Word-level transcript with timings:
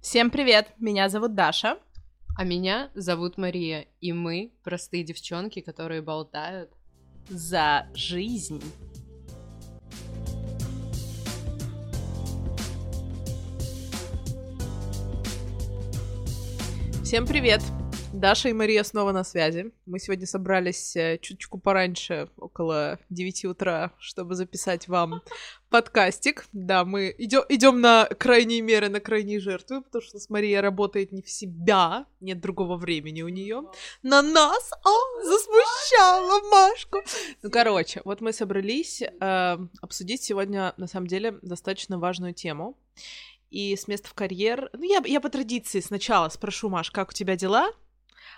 Всем 0.00 0.30
привет! 0.30 0.72
Меня 0.78 1.08
зовут 1.08 1.34
Даша. 1.34 1.78
А 2.38 2.44
меня 2.44 2.90
зовут 2.94 3.38
Мария, 3.38 3.86
и 4.00 4.12
мы 4.12 4.52
простые 4.62 5.02
девчонки, 5.04 5.60
которые 5.60 6.02
болтают 6.02 6.70
за 7.28 7.88
жизнь. 7.94 8.62
Всем 17.02 17.26
привет! 17.26 17.62
Даша 18.16 18.48
и 18.48 18.54
Мария 18.54 18.82
снова 18.82 19.12
на 19.12 19.24
связи. 19.24 19.72
Мы 19.84 19.98
сегодня 19.98 20.26
собрались 20.26 20.96
э, 20.96 21.18
чуточку 21.18 21.58
пораньше, 21.58 22.30
около 22.38 22.98
9 23.10 23.44
утра, 23.44 23.92
чтобы 23.98 24.34
записать 24.34 24.88
вам 24.88 25.20
подкастик. 25.68 26.46
Да, 26.54 26.86
мы 26.86 27.14
идем, 27.18 27.42
идем 27.50 27.82
на 27.82 28.06
крайние 28.06 28.62
меры, 28.62 28.88
на 28.88 29.00
крайние 29.00 29.38
жертвы, 29.38 29.82
потому 29.82 30.00
что 30.00 30.18
с 30.18 30.30
Марией 30.30 30.60
работает 30.60 31.12
не 31.12 31.20
в 31.20 31.28
себя, 31.28 32.06
нет 32.20 32.40
другого 32.40 32.78
времени 32.78 33.20
у 33.20 33.28
нее. 33.28 33.64
На 34.02 34.22
нас, 34.22 34.72
а, 34.72 35.22
засмущала 35.22 36.40
Машку. 36.50 37.02
Ну, 37.42 37.50
короче, 37.50 38.00
вот 38.06 38.22
мы 38.22 38.32
собрались 38.32 39.02
э, 39.02 39.58
обсудить 39.82 40.22
сегодня, 40.22 40.72
на 40.78 40.86
самом 40.86 41.06
деле, 41.06 41.38
достаточно 41.42 41.98
важную 41.98 42.32
тему. 42.32 42.78
И 43.50 43.76
с 43.76 43.86
места 43.88 44.08
в 44.08 44.14
карьер... 44.14 44.70
Ну, 44.72 44.84
я, 44.84 45.02
я 45.04 45.20
по 45.20 45.28
традиции 45.28 45.80
сначала 45.80 46.30
спрошу, 46.30 46.70
Маш, 46.70 46.90
как 46.90 47.10
у 47.10 47.12
тебя 47.12 47.36
дела? 47.36 47.70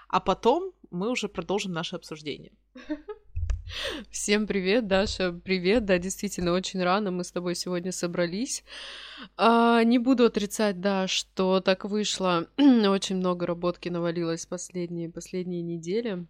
А 0.09 0.21
потом 0.21 0.73
мы 0.91 1.11
уже 1.11 1.29
продолжим 1.29 1.73
наше 1.73 1.97
обсуждение. 1.97 2.53
Всем 4.11 4.47
привет, 4.47 4.87
Даша, 4.87 5.33
привет, 5.33 5.84
да, 5.84 5.98
действительно, 5.98 6.53
очень 6.53 6.83
рано 6.83 7.11
мы 7.11 7.23
с 7.23 7.33
тобой 7.33 7.55
сегодня 7.55 7.93
собрались. 7.93 8.65
А, 9.37 9.84
не 9.84 9.98
буду 9.98 10.25
отрицать, 10.25 10.81
да, 10.81 11.07
что 11.07 11.61
так 11.61 11.84
вышло, 11.84 12.48
очень 12.57 13.17
много 13.17 13.47
работки 13.47 13.91
навалилось 13.91 14.47
последние, 14.47 15.11
последние 15.11 15.61
недели. 15.61 16.27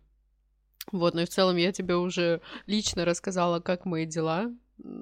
Вот, 0.90 1.14
но 1.14 1.22
и 1.22 1.26
в 1.26 1.28
целом 1.28 1.56
я 1.56 1.70
тебе 1.70 1.96
уже 1.96 2.40
лично 2.66 3.04
рассказала, 3.04 3.60
как 3.60 3.84
мои 3.84 4.06
дела, 4.06 4.50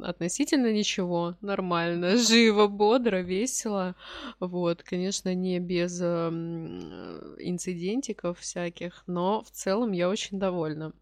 относительно 0.03 0.73
ничего, 0.73 1.37
нормально, 1.41 2.17
живо, 2.29 2.67
бодро, 2.67 3.23
весело. 3.23 3.95
Вот, 4.41 4.83
конечно, 4.83 5.35
не 5.35 5.59
без 5.59 6.01
э, 6.01 6.29
инцидентиков 7.39 8.39
всяких, 8.41 9.05
но 9.07 9.43
в 9.43 9.51
целом 9.51 9.93
я 9.93 10.09
очень 10.09 10.39
довольна. 10.39 10.93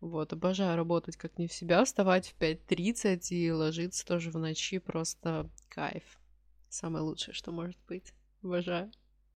Вот, 0.00 0.32
обожаю 0.32 0.76
работать 0.76 1.16
как 1.16 1.38
не 1.38 1.46
в 1.46 1.52
себя, 1.52 1.84
вставать 1.84 2.28
в 2.28 2.42
5.30 2.42 3.28
и 3.30 3.52
ложиться 3.52 4.06
тоже 4.06 4.30
в 4.30 4.38
ночи, 4.38 4.78
просто 4.78 5.50
кайф. 5.68 6.18
Самое 6.70 7.04
лучшее, 7.04 7.34
что 7.34 7.52
может 7.52 7.76
быть. 7.86 8.14
Обожаю. 8.42 8.90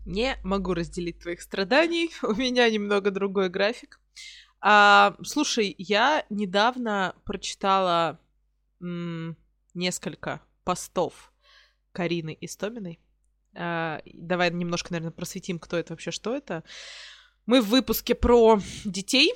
Не 0.07 0.37
могу 0.43 0.75
разделить 0.75 1.19
твоих 1.19 1.43
страданий, 1.43 2.11
у 2.23 2.35
меня 2.35 2.69
немного 2.71 3.11
другой 3.11 3.49
график. 3.51 4.01
А, 4.61 5.17
слушай, 5.23 5.75
я 5.77 6.25
недавно 6.31 7.15
прочитала 7.25 8.19
несколько 8.81 10.41
постов 10.65 11.33
Карины 11.93 12.37
Истоминой. 12.41 13.01
Uh, 13.55 14.03
давай 14.15 14.51
немножко, 14.51 14.93
наверное, 14.93 15.13
просветим, 15.13 15.61
кто 15.61 15.77
это 15.77 15.93
вообще, 15.93 16.11
что 16.11 16.35
это. 16.35 16.65
Мы 17.47 17.61
в 17.61 17.69
выпуске 17.69 18.17
про 18.17 18.59
детей, 18.85 19.33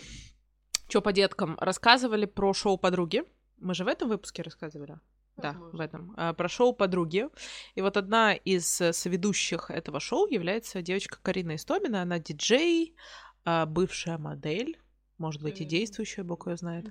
что 0.89 1.01
по 1.01 1.13
деткам, 1.13 1.57
рассказывали 1.61 2.27
про 2.27 2.53
шоу 2.53 2.79
«Подруги». 2.79 3.23
Мы 3.59 3.75
же 3.75 3.85
в 3.85 3.89
этом 3.89 4.09
выпуске 4.09 4.43
рассказывали? 4.43 4.99
Возможно. 5.37 5.71
Да, 5.71 5.79
в 5.79 5.81
этом. 5.81 6.15
Uh, 6.17 6.35
про 6.35 6.49
шоу 6.49 6.73
«Подруги». 6.73 7.29
И 7.77 7.81
вот 7.81 7.97
одна 7.97 8.35
из 8.35 8.67
соведущих 8.67 9.71
этого 9.71 10.01
шоу 10.01 10.27
является 10.27 10.83
девочка 10.83 11.19
Карина 11.23 11.55
Истомина. 11.55 12.03
Она 12.03 12.19
диджей, 12.19 12.97
uh, 13.45 13.67
бывшая 13.67 14.19
модель, 14.19 14.81
может 15.19 15.43
быть, 15.43 15.61
и 15.61 15.65
действующая, 15.65 16.23
бог 16.23 16.47
ее 16.47 16.57
знает. 16.57 16.87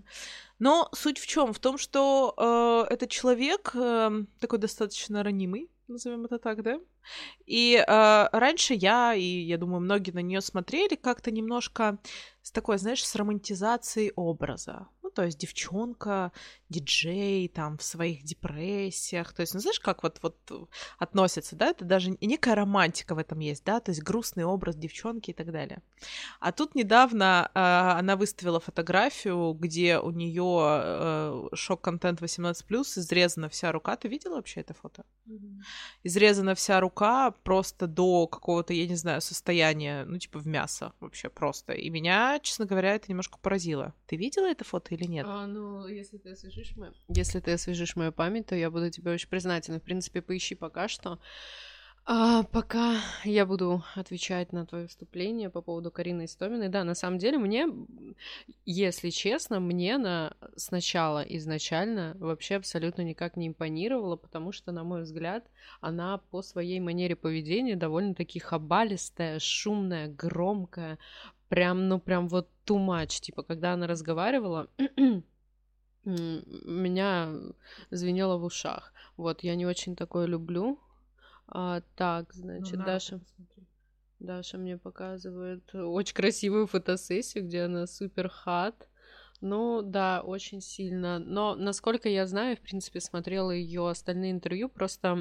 Но 0.60 0.90
суть 0.94 1.18
в 1.18 1.28
чем? 1.28 1.54
В 1.54 1.60
том, 1.60 1.78
что 1.78 2.34
э, 2.90 2.94
этот 2.94 3.10
человек 3.10 3.72
э, 3.74 4.24
такой 4.40 4.60
достаточно 4.60 5.24
ранимый, 5.24 5.70
назовем 5.88 6.26
это 6.26 6.38
так, 6.38 6.62
да? 6.64 6.80
И 7.46 7.76
э, 7.76 8.30
раньше 8.32 8.74
я, 8.74 9.14
и 9.14 9.24
я 9.24 9.58
думаю, 9.58 9.80
многие 9.80 10.12
на 10.12 10.22
нее 10.22 10.42
смотрели 10.42 10.96
как-то 10.96 11.32
немножко 11.32 11.98
с 12.42 12.52
такой, 12.52 12.78
знаешь, 12.78 13.06
с 13.06 13.16
романтизацией 13.16 14.12
образа. 14.16 14.88
То 15.18 15.26
есть 15.26 15.40
девчонка, 15.40 16.32
диджей, 16.70 17.48
там, 17.48 17.80
в 17.80 17.84
своих 17.84 18.24
депрессиях. 18.24 19.34
То 19.34 19.42
есть, 19.42 19.56
ну, 19.56 19.60
знаешь, 19.60 19.80
как 19.80 20.04
вот, 20.04 20.20
вот 20.22 20.70
относятся, 21.00 21.56
да? 21.56 21.70
Это 21.70 21.86
даже 21.86 22.16
некая 22.22 22.54
романтика 22.54 23.16
в 23.16 23.18
этом 23.18 23.40
есть, 23.40 23.64
да? 23.64 23.80
То 23.80 23.90
есть 23.90 24.04
грустный 24.04 24.44
образ 24.44 24.76
девчонки 24.76 25.32
и 25.32 25.34
так 25.34 25.52
далее. 25.52 25.82
А 26.40 26.52
тут 26.52 26.76
недавно 26.76 27.50
э, 27.56 27.60
она 28.00 28.16
выставила 28.16 28.60
фотографию, 28.60 29.54
где 29.54 29.98
у 29.98 30.12
нее 30.12 30.82
э, 30.84 31.48
шок-контент 31.56 32.22
18+, 32.22 32.54
изрезана 33.00 33.50
вся 33.50 33.72
рука. 33.72 33.96
Ты 33.96 34.10
видела 34.10 34.36
вообще 34.36 34.60
это 34.60 34.76
фото? 34.76 35.04
Mm-hmm. 35.28 35.62
Изрезана 36.04 36.54
вся 36.54 36.80
рука 36.80 37.32
просто 37.44 37.88
до 37.88 38.28
какого-то, 38.28 38.74
я 38.74 38.88
не 38.88 38.96
знаю, 38.96 39.22
состояния, 39.22 40.06
ну, 40.06 40.20
типа 40.20 40.38
в 40.38 40.46
мясо 40.46 40.94
вообще 41.00 41.30
просто. 41.30 41.74
И 41.74 41.90
меня, 41.90 42.40
честно 42.44 42.66
говоря, 42.66 42.94
это 42.94 43.06
немножко 43.10 43.40
поразило. 43.42 43.96
Ты 44.06 44.16
видела 44.16 44.46
это 44.46 44.64
фото 44.64 44.94
или 44.94 45.07
нет? 45.08 45.26
А, 45.28 45.48
ну, 45.48 45.88
если 45.88 46.18
ты 46.18 46.32
освежишь 46.32 46.76
мою... 46.76 46.94
Если 47.08 47.40
ты 47.40 47.54
освежишь 47.54 47.96
мою 47.96 48.12
память, 48.12 48.48
то 48.48 48.56
я 48.56 48.70
буду 48.70 48.90
тебе 48.90 49.12
очень 49.12 49.30
признательна. 49.30 49.80
В 49.80 49.84
принципе, 49.84 50.22
поищи 50.22 50.56
пока 50.56 50.88
что. 50.88 51.20
А, 52.10 52.44
пока 52.44 53.02
я 53.26 53.46
буду 53.46 53.84
отвечать 53.94 54.54
на 54.54 54.66
твое 54.66 54.88
вступление 54.88 55.50
по 55.50 55.62
поводу 55.62 55.92
Карины 55.92 56.24
Истоминой, 56.24 56.70
да, 56.70 56.86
на 56.86 56.96
самом 56.96 57.18
деле 57.18 57.38
мне, 57.38 57.68
если 58.66 59.10
честно, 59.10 59.60
мне 59.60 59.98
на 59.98 60.34
сначала 60.56 61.20
изначально 61.20 62.16
вообще 62.18 62.56
абсолютно 62.56 63.02
никак 63.02 63.36
не 63.36 63.50
импонировала, 63.50 64.16
потому 64.16 64.54
что, 64.54 64.72
на 64.72 64.86
мой 64.86 65.02
взгляд, 65.02 65.52
она 65.82 66.20
по 66.32 66.42
своей 66.42 66.80
манере 66.80 67.18
поведения 67.18 67.76
довольно-таки 67.76 68.40
хабалистая, 68.40 69.40
шумная, 69.40 70.08
громкая, 70.08 71.00
прям, 71.50 71.88
ну 71.88 72.00
прям 72.00 72.28
вот 72.28 72.50
too 72.66 72.78
much, 72.78 73.22
типа, 73.22 73.44
когда 73.44 73.74
она 73.74 73.88
разговаривала, 73.88 74.70
меня 76.06 77.34
звенело 77.92 78.38
в 78.38 78.44
ушах. 78.44 78.94
Вот, 79.18 79.44
я 79.44 79.56
не 79.56 79.66
очень 79.66 79.96
такое 79.96 80.26
люблю, 80.26 80.80
а, 81.48 81.82
так, 81.96 82.34
значит, 82.34 82.78
ну, 82.78 82.86
Даша... 82.86 83.20
Даша 84.20 84.58
мне 84.58 84.78
показывает 84.78 85.76
очень 85.76 86.16
красивую 86.16 86.66
фотосессию, 86.66 87.46
где 87.46 87.64
она 87.64 87.86
супер 87.86 88.30
хат. 88.30 88.90
Ну, 89.42 89.84
да, 89.84 90.22
очень 90.22 90.62
сильно. 90.62 91.20
Но, 91.20 91.54
насколько 91.54 92.10
я 92.10 92.26
знаю, 92.26 92.58
в 92.58 92.62
принципе, 92.62 93.00
смотрела 93.00 93.52
ее 93.52 93.88
остальные 93.88 94.32
интервью, 94.32 94.68
просто 94.68 95.12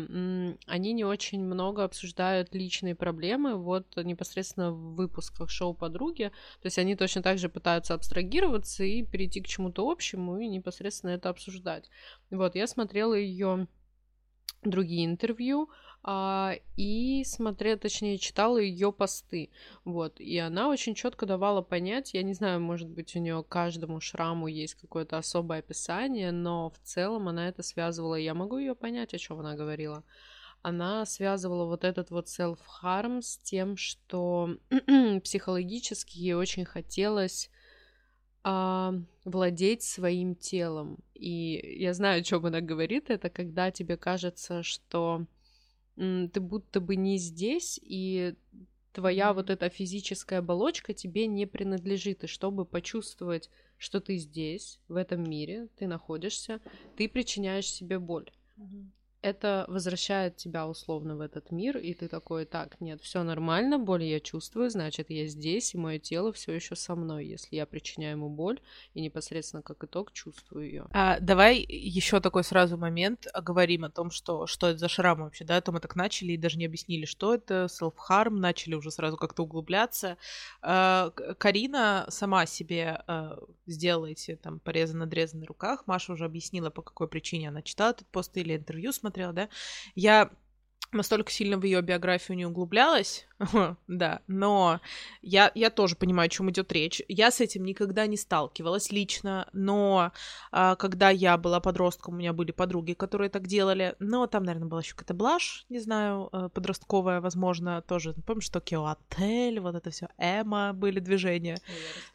они 0.66 0.92
не 0.94 1.04
очень 1.04 1.44
много 1.44 1.84
обсуждают 1.84 2.54
личные 2.54 2.94
проблемы, 2.94 3.56
вот 3.56 3.94
непосредственно 3.96 4.72
в 4.72 4.94
выпусках 4.94 5.50
шоу 5.50 5.74
«Подруги». 5.74 6.32
То 6.62 6.66
есть 6.66 6.78
они 6.78 6.96
точно 6.96 7.22
так 7.22 7.36
же 7.38 7.50
пытаются 7.50 7.92
абстрагироваться 7.92 8.84
и 8.84 9.02
перейти 9.02 9.42
к 9.42 9.48
чему-то 9.48 9.88
общему 9.90 10.38
и 10.38 10.48
непосредственно 10.48 11.10
это 11.10 11.28
обсуждать. 11.28 11.90
Вот, 12.30 12.54
я 12.54 12.66
смотрела 12.66 13.12
ее 13.12 13.68
другие 14.66 15.06
интервью, 15.06 15.70
а, 16.08 16.54
и 16.76 17.24
смотрела, 17.24 17.76
точнее, 17.76 18.18
читала 18.18 18.58
ее 18.58 18.92
посты. 18.92 19.50
Вот. 19.84 20.20
И 20.20 20.38
она 20.38 20.68
очень 20.68 20.94
четко 20.94 21.26
давала 21.26 21.62
понять, 21.62 22.14
я 22.14 22.22
не 22.22 22.32
знаю, 22.32 22.60
может 22.60 22.88
быть, 22.88 23.16
у 23.16 23.18
нее 23.18 23.44
каждому 23.48 24.00
шраму 24.00 24.46
есть 24.46 24.74
какое-то 24.74 25.18
особое 25.18 25.58
описание, 25.58 26.30
но 26.30 26.70
в 26.70 26.78
целом 26.84 27.26
она 27.26 27.48
это 27.48 27.64
связывала. 27.64 28.14
Я 28.14 28.34
могу 28.34 28.56
ее 28.58 28.76
понять, 28.76 29.14
о 29.14 29.18
чем 29.18 29.40
она 29.40 29.56
говорила. 29.56 30.04
Она 30.62 31.04
связывала 31.06 31.64
вот 31.64 31.82
этот 31.82 32.10
вот 32.10 32.26
self-harm 32.26 33.20
с 33.20 33.38
тем, 33.38 33.76
что 33.76 34.50
психологически 35.24 36.18
ей 36.18 36.34
очень 36.34 36.64
хотелось 36.64 37.50
а, 38.48 38.94
владеть 39.24 39.82
своим 39.82 40.36
телом. 40.36 40.98
И 41.14 41.78
я 41.80 41.92
знаю, 41.94 42.20
о 42.20 42.22
чем 42.22 42.46
она 42.46 42.60
говорит. 42.60 43.10
Это 43.10 43.28
когда 43.28 43.72
тебе 43.72 43.96
кажется, 43.96 44.62
что 44.62 45.26
ты 45.96 46.40
будто 46.40 46.80
бы 46.80 46.94
не 46.94 47.18
здесь, 47.18 47.80
и 47.82 48.36
твоя 48.92 49.32
вот 49.32 49.50
эта 49.50 49.68
физическая 49.68 50.38
оболочка 50.38 50.94
тебе 50.94 51.26
не 51.26 51.44
принадлежит. 51.44 52.22
И 52.22 52.28
чтобы 52.28 52.64
почувствовать, 52.64 53.50
что 53.78 53.98
ты 53.98 54.16
здесь, 54.16 54.78
в 54.86 54.94
этом 54.94 55.28
мире, 55.28 55.66
ты 55.76 55.88
находишься, 55.88 56.60
ты 56.96 57.08
причиняешь 57.08 57.66
себе 57.68 57.98
боль. 57.98 58.30
Это 59.26 59.64
возвращает 59.68 60.36
тебя 60.36 60.66
условно 60.68 61.16
в 61.16 61.20
этот 61.20 61.50
мир, 61.50 61.76
и 61.78 61.94
ты 61.94 62.08
такой, 62.08 62.44
так, 62.44 62.80
нет, 62.80 63.02
все 63.02 63.22
нормально, 63.22 63.78
боль 63.78 64.04
я 64.04 64.20
чувствую, 64.20 64.70
значит, 64.70 65.10
я 65.10 65.26
здесь, 65.26 65.74
и 65.74 65.78
мое 65.78 65.98
тело 65.98 66.32
все 66.32 66.52
еще 66.52 66.76
со 66.76 66.94
мной, 66.94 67.26
если 67.26 67.56
я 67.56 67.66
причиняю 67.66 68.16
ему 68.16 68.28
боль, 68.28 68.60
и 68.94 69.00
непосредственно 69.00 69.62
как 69.62 69.82
итог 69.82 70.12
чувствую 70.12 70.66
ее. 70.66 70.86
А, 70.92 71.18
давай 71.20 71.58
еще 71.58 72.20
такой 72.20 72.44
сразу 72.44 72.76
момент 72.76 73.26
оговорим 73.32 73.84
о 73.84 73.90
том, 73.90 74.10
что, 74.10 74.46
что 74.46 74.68
это 74.68 74.78
за 74.78 74.88
шрам 74.88 75.18
вообще, 75.18 75.44
да, 75.44 75.56
а 75.56 75.60
то 75.60 75.72
мы 75.72 75.80
так 75.80 75.96
начали 75.96 76.32
и 76.32 76.36
даже 76.36 76.58
не 76.58 76.66
объяснили, 76.66 77.04
что 77.04 77.34
это, 77.34 77.66
self-harm, 77.66 78.30
начали 78.30 78.74
уже 78.74 78.90
сразу 78.90 79.16
как-то 79.16 79.42
углубляться. 79.42 80.18
А, 80.62 81.10
Карина 81.10 82.06
сама 82.10 82.46
себе 82.46 83.02
а, 83.06 83.38
сделала 83.66 84.06
там 84.42 84.60
порезы, 84.60 84.96
надрезы 84.96 85.36
на 85.36 85.46
руках, 85.46 85.86
Маша 85.86 86.12
уже 86.12 86.24
объяснила, 86.24 86.70
по 86.70 86.82
какой 86.82 87.08
причине 87.08 87.48
она 87.48 87.62
читала 87.62 87.90
этот 87.90 88.06
пост 88.08 88.36
или 88.36 88.56
интервью 88.56 88.92
смотрела, 88.92 89.15
да, 89.16 89.48
я 89.94 90.30
настолько 90.92 91.30
сильно 91.30 91.58
в 91.58 91.64
ее 91.64 91.82
биографию 91.82 92.36
не 92.36 92.46
углублялась, 92.46 93.26
да, 93.88 94.20
но 94.26 94.80
я, 95.22 95.50
я 95.54 95.70
тоже 95.70 95.96
понимаю, 95.96 96.26
о 96.26 96.30
чем 96.30 96.50
идет 96.50 96.72
речь. 96.72 97.02
Я 97.08 97.30
с 97.30 97.40
этим 97.40 97.64
никогда 97.64 98.06
не 98.06 98.16
сталкивалась 98.16 98.90
лично, 98.90 99.48
но 99.52 100.12
а, 100.52 100.76
когда 100.76 101.10
я 101.10 101.36
была 101.36 101.60
подростком, 101.60 102.14
у 102.14 102.16
меня 102.18 102.32
были 102.32 102.52
подруги, 102.52 102.94
которые 102.94 103.28
так 103.28 103.46
делали, 103.46 103.94
но 103.98 104.26
там, 104.26 104.44
наверное, 104.44 104.68
была 104.68 104.80
еще 104.80 104.94
какая-то 104.94 105.14
блажь, 105.14 105.66
не 105.68 105.78
знаю, 105.78 106.28
э, 106.32 106.48
подростковая, 106.52 107.20
возможно, 107.20 107.82
тоже. 107.82 108.14
Помнишь, 108.26 108.44
что 108.44 108.62
Отель, 108.86 109.60
вот 109.60 109.74
это 109.74 109.90
все, 109.90 110.08
Эма 110.18 110.72
были 110.72 111.00
движения. 111.00 111.58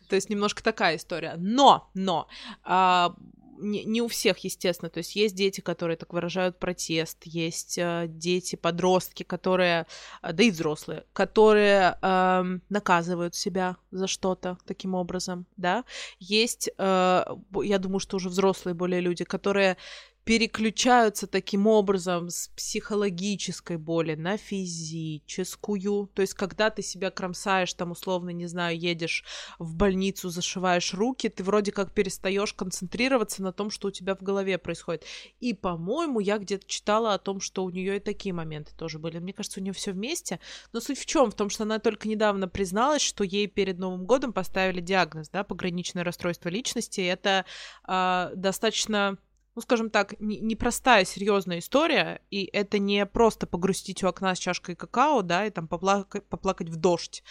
То 0.09 0.15
есть 0.15 0.29
немножко 0.29 0.63
такая 0.63 0.97
история. 0.97 1.35
Но, 1.37 1.89
но, 1.93 2.27
а, 2.63 3.15
не, 3.61 3.83
не 3.85 4.01
у 4.01 4.07
всех, 4.07 4.39
естественно. 4.39 4.89
То 4.89 4.99
есть 4.99 5.15
есть 5.15 5.35
дети, 5.35 5.61
которые 5.61 5.97
так 5.97 6.13
выражают 6.13 6.59
протест, 6.59 7.19
есть 7.25 7.77
э, 7.77 8.05
дети, 8.07 8.55
подростки, 8.55 9.23
которые, 9.23 9.85
э, 10.23 10.33
да 10.33 10.43
и 10.43 10.51
взрослые, 10.51 11.05
которые 11.13 11.97
э, 12.01 12.43
наказывают 12.69 13.35
себя 13.35 13.77
за 13.91 14.07
что-то 14.07 14.57
таким 14.65 14.95
образом, 14.95 15.45
да. 15.57 15.85
Есть, 16.19 16.69
э, 16.77 17.25
я 17.63 17.77
думаю, 17.79 17.99
что 17.99 18.17
уже 18.17 18.29
взрослые 18.29 18.73
более 18.73 19.01
люди, 19.01 19.23
которые 19.23 19.77
переключаются 20.23 21.25
таким 21.25 21.65
образом 21.65 22.29
с 22.29 22.49
психологической 22.49 23.77
боли 23.77 24.13
на 24.13 24.37
физическую. 24.37 26.07
То 26.13 26.21
есть, 26.21 26.35
когда 26.35 26.69
ты 26.69 26.83
себя 26.83 27.09
кромсаешь, 27.09 27.73
там, 27.73 27.91
условно, 27.91 28.29
не 28.29 28.45
знаю, 28.45 28.79
едешь 28.79 29.23
в 29.57 29.75
больницу, 29.75 30.29
зашиваешь 30.29 30.93
руки, 30.93 31.27
ты 31.27 31.43
вроде 31.43 31.71
как 31.71 31.93
перестаешь 31.93 32.53
концентрироваться 32.53 33.41
на 33.41 33.51
том, 33.51 33.71
что 33.71 33.87
у 33.87 33.91
тебя 33.91 34.15
в 34.15 34.21
голове 34.21 34.57
происходит. 34.59 35.05
И, 35.39 35.53
по-моему, 35.53 36.19
я 36.19 36.37
где-то 36.37 36.67
читала 36.67 37.15
о 37.15 37.19
том, 37.19 37.39
что 37.39 37.63
у 37.63 37.71
нее 37.71 37.97
и 37.97 37.99
такие 37.99 38.33
моменты 38.33 38.73
тоже 38.77 38.99
были. 38.99 39.17
Мне 39.17 39.33
кажется, 39.33 39.59
у 39.59 39.63
нее 39.63 39.73
все 39.73 39.91
вместе. 39.91 40.39
Но 40.71 40.81
суть 40.81 40.99
в 40.99 41.05
чем? 41.07 41.31
В 41.31 41.35
том, 41.35 41.49
что 41.49 41.63
она 41.63 41.79
только 41.79 42.07
недавно 42.07 42.47
призналась, 42.47 43.01
что 43.01 43.23
ей 43.23 43.47
перед 43.47 43.79
Новым 43.79 44.05
годом 44.05 44.33
поставили 44.33 44.81
диагноз, 44.81 45.29
да, 45.29 45.43
пограничное 45.43 46.03
расстройство 46.03 46.49
личности. 46.49 47.01
Это 47.01 47.45
э, 47.87 48.31
достаточно 48.35 49.17
ну, 49.55 49.61
скажем 49.61 49.89
так, 49.89 50.15
непростая, 50.19 51.05
серьезная 51.05 51.59
история, 51.59 52.21
и 52.29 52.45
это 52.45 52.79
не 52.79 53.05
просто 53.05 53.47
погрустить 53.47 54.03
у 54.03 54.07
окна 54.07 54.33
с 54.33 54.39
чашкой 54.39 54.75
какао, 54.75 55.21
да, 55.21 55.45
и 55.45 55.49
там 55.49 55.67
поплакать, 55.67 56.25
поплакать 56.25 56.69
в 56.69 56.77
дождь, 56.77 57.23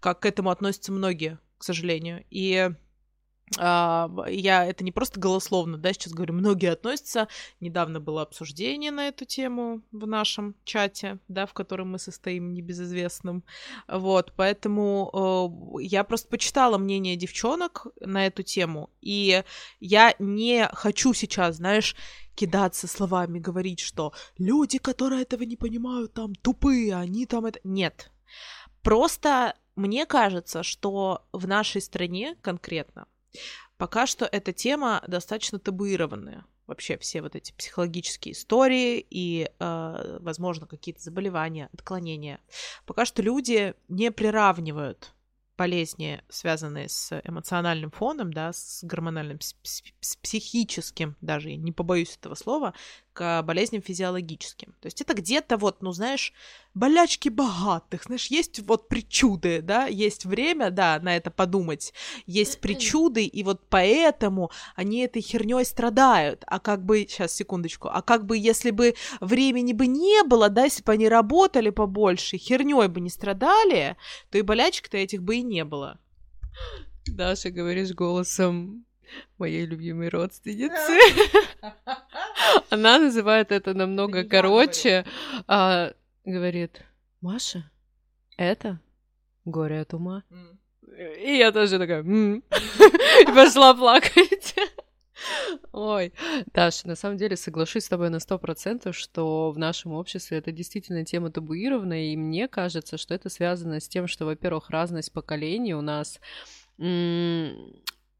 как 0.00 0.20
к 0.20 0.26
этому 0.26 0.50
относятся 0.50 0.92
многие, 0.92 1.38
к 1.56 1.64
сожалению. 1.64 2.24
И 2.30 2.70
я 3.56 4.66
это 4.66 4.84
не 4.84 4.92
просто 4.92 5.18
голословно, 5.18 5.78
да, 5.78 5.92
сейчас 5.92 6.12
говорю, 6.12 6.34
многие 6.34 6.70
относятся. 6.70 7.28
Недавно 7.60 8.00
было 8.00 8.22
обсуждение 8.22 8.90
на 8.90 9.08
эту 9.08 9.24
тему 9.24 9.82
в 9.92 10.06
нашем 10.06 10.54
чате, 10.64 11.18
да, 11.28 11.46
в 11.46 11.54
котором 11.54 11.92
мы 11.92 11.98
состоим 11.98 12.52
небезызвестным. 12.52 13.44
Вот, 13.86 14.32
поэтому 14.36 15.78
э, 15.80 15.82
я 15.82 16.04
просто 16.04 16.28
почитала 16.28 16.78
мнение 16.78 17.16
девчонок 17.16 17.86
на 18.00 18.26
эту 18.26 18.42
тему, 18.42 18.90
и 19.00 19.42
я 19.80 20.14
не 20.18 20.68
хочу 20.72 21.14
сейчас, 21.14 21.56
знаешь, 21.56 21.96
кидаться 22.34 22.86
словами, 22.86 23.38
говорить, 23.38 23.80
что 23.80 24.12
люди, 24.36 24.78
которые 24.78 25.22
этого 25.22 25.42
не 25.42 25.56
понимают, 25.56 26.12
там 26.12 26.34
тупые, 26.34 26.94
они 26.94 27.26
там 27.26 27.46
это... 27.46 27.58
Нет. 27.64 28.12
Просто 28.82 29.56
мне 29.74 30.06
кажется, 30.06 30.62
что 30.62 31.26
в 31.32 31.48
нашей 31.48 31.80
стране 31.80 32.36
конкретно 32.42 33.06
Пока 33.76 34.06
что 34.06 34.24
эта 34.24 34.52
тема 34.52 35.02
достаточно 35.06 35.58
табуированная. 35.58 36.44
Вообще 36.66 36.98
все 36.98 37.22
вот 37.22 37.34
эти 37.34 37.52
психологические 37.52 38.32
истории 38.32 39.04
и, 39.08 39.50
э, 39.58 40.18
возможно, 40.20 40.66
какие-то 40.66 41.00
заболевания, 41.00 41.70
отклонения. 41.72 42.40
Пока 42.84 43.06
что 43.06 43.22
люди 43.22 43.74
не 43.88 44.10
приравнивают 44.10 45.14
болезни, 45.58 46.22
связанные 46.28 46.88
с 46.88 47.20
эмоциональным 47.24 47.90
фоном, 47.90 48.32
да, 48.32 48.52
с 48.52 48.84
гормональным, 48.84 49.40
с, 49.40 49.54
психическим, 50.22 51.16
даже 51.20 51.54
не 51.56 51.72
побоюсь 51.72 52.16
этого 52.16 52.36
слова, 52.36 52.74
к 53.18 53.42
болезням 53.42 53.82
физиологическим. 53.82 54.76
То 54.80 54.86
есть 54.86 55.00
это 55.00 55.12
где-то 55.12 55.56
вот, 55.56 55.82
ну, 55.82 55.90
знаешь, 55.90 56.32
болячки 56.74 57.28
богатых, 57.28 58.04
знаешь, 58.04 58.28
есть 58.28 58.60
вот 58.60 58.86
причуды, 58.86 59.60
да, 59.60 59.86
есть 59.86 60.24
время, 60.24 60.70
да, 60.70 61.00
на 61.02 61.16
это 61.16 61.32
подумать, 61.32 61.92
есть 62.26 62.60
причуды, 62.60 63.24
и 63.24 63.42
вот 63.42 63.60
поэтому 63.68 64.52
они 64.76 65.00
этой 65.00 65.20
херней 65.20 65.64
страдают. 65.64 66.44
А 66.46 66.60
как 66.60 66.84
бы, 66.84 67.00
сейчас, 67.08 67.32
секундочку, 67.32 67.88
а 67.92 68.02
как 68.02 68.24
бы, 68.24 68.38
если 68.38 68.70
бы 68.70 68.94
времени 69.20 69.72
бы 69.72 69.88
не 69.88 70.22
было, 70.22 70.48
да, 70.48 70.62
если 70.66 70.84
бы 70.84 70.92
они 70.92 71.08
работали 71.08 71.70
побольше, 71.70 72.38
херней 72.38 72.86
бы 72.86 73.00
не 73.00 73.10
страдали, 73.10 73.96
то 74.30 74.38
и 74.38 74.42
болячек-то 74.42 74.96
этих 74.96 75.24
бы 75.24 75.38
и 75.38 75.42
не 75.42 75.64
было. 75.64 75.98
Даша, 77.08 77.50
говоришь 77.50 77.90
голосом 77.90 78.84
моей 79.38 79.66
любимой 79.66 80.08
родственницы. 80.08 80.98
Она 82.70 82.98
называет 82.98 83.52
это 83.52 83.74
намного 83.74 84.24
короче. 84.24 85.04
А, 85.46 85.92
говорит, 86.24 86.82
Маша, 87.20 87.70
это 88.36 88.80
горе 89.44 89.80
от 89.80 89.94
ума. 89.94 90.24
И 91.20 91.36
я 91.36 91.52
тоже 91.52 91.78
такая, 91.78 92.02
и 92.02 93.26
пошла 93.26 93.74
плакать. 93.74 94.54
Ой, 95.72 96.12
Даша, 96.54 96.86
на 96.86 96.94
самом 96.94 97.16
деле 97.16 97.36
соглашусь 97.36 97.84
с 97.84 97.88
тобой 97.88 98.10
на 98.10 98.20
сто 98.20 98.38
процентов, 98.38 98.96
что 98.96 99.50
в 99.50 99.58
нашем 99.58 99.92
обществе 99.92 100.38
это 100.38 100.52
действительно 100.52 101.04
тема 101.04 101.30
табуированная, 101.30 102.12
и 102.12 102.16
мне 102.16 102.48
кажется, 102.48 102.96
что 102.98 103.14
это 103.14 103.28
связано 103.28 103.80
с 103.80 103.88
тем, 103.88 104.06
что, 104.06 104.24
во-первых, 104.24 104.70
разность 104.70 105.12
поколений 105.12 105.74
у 105.74 105.82
нас 105.82 106.20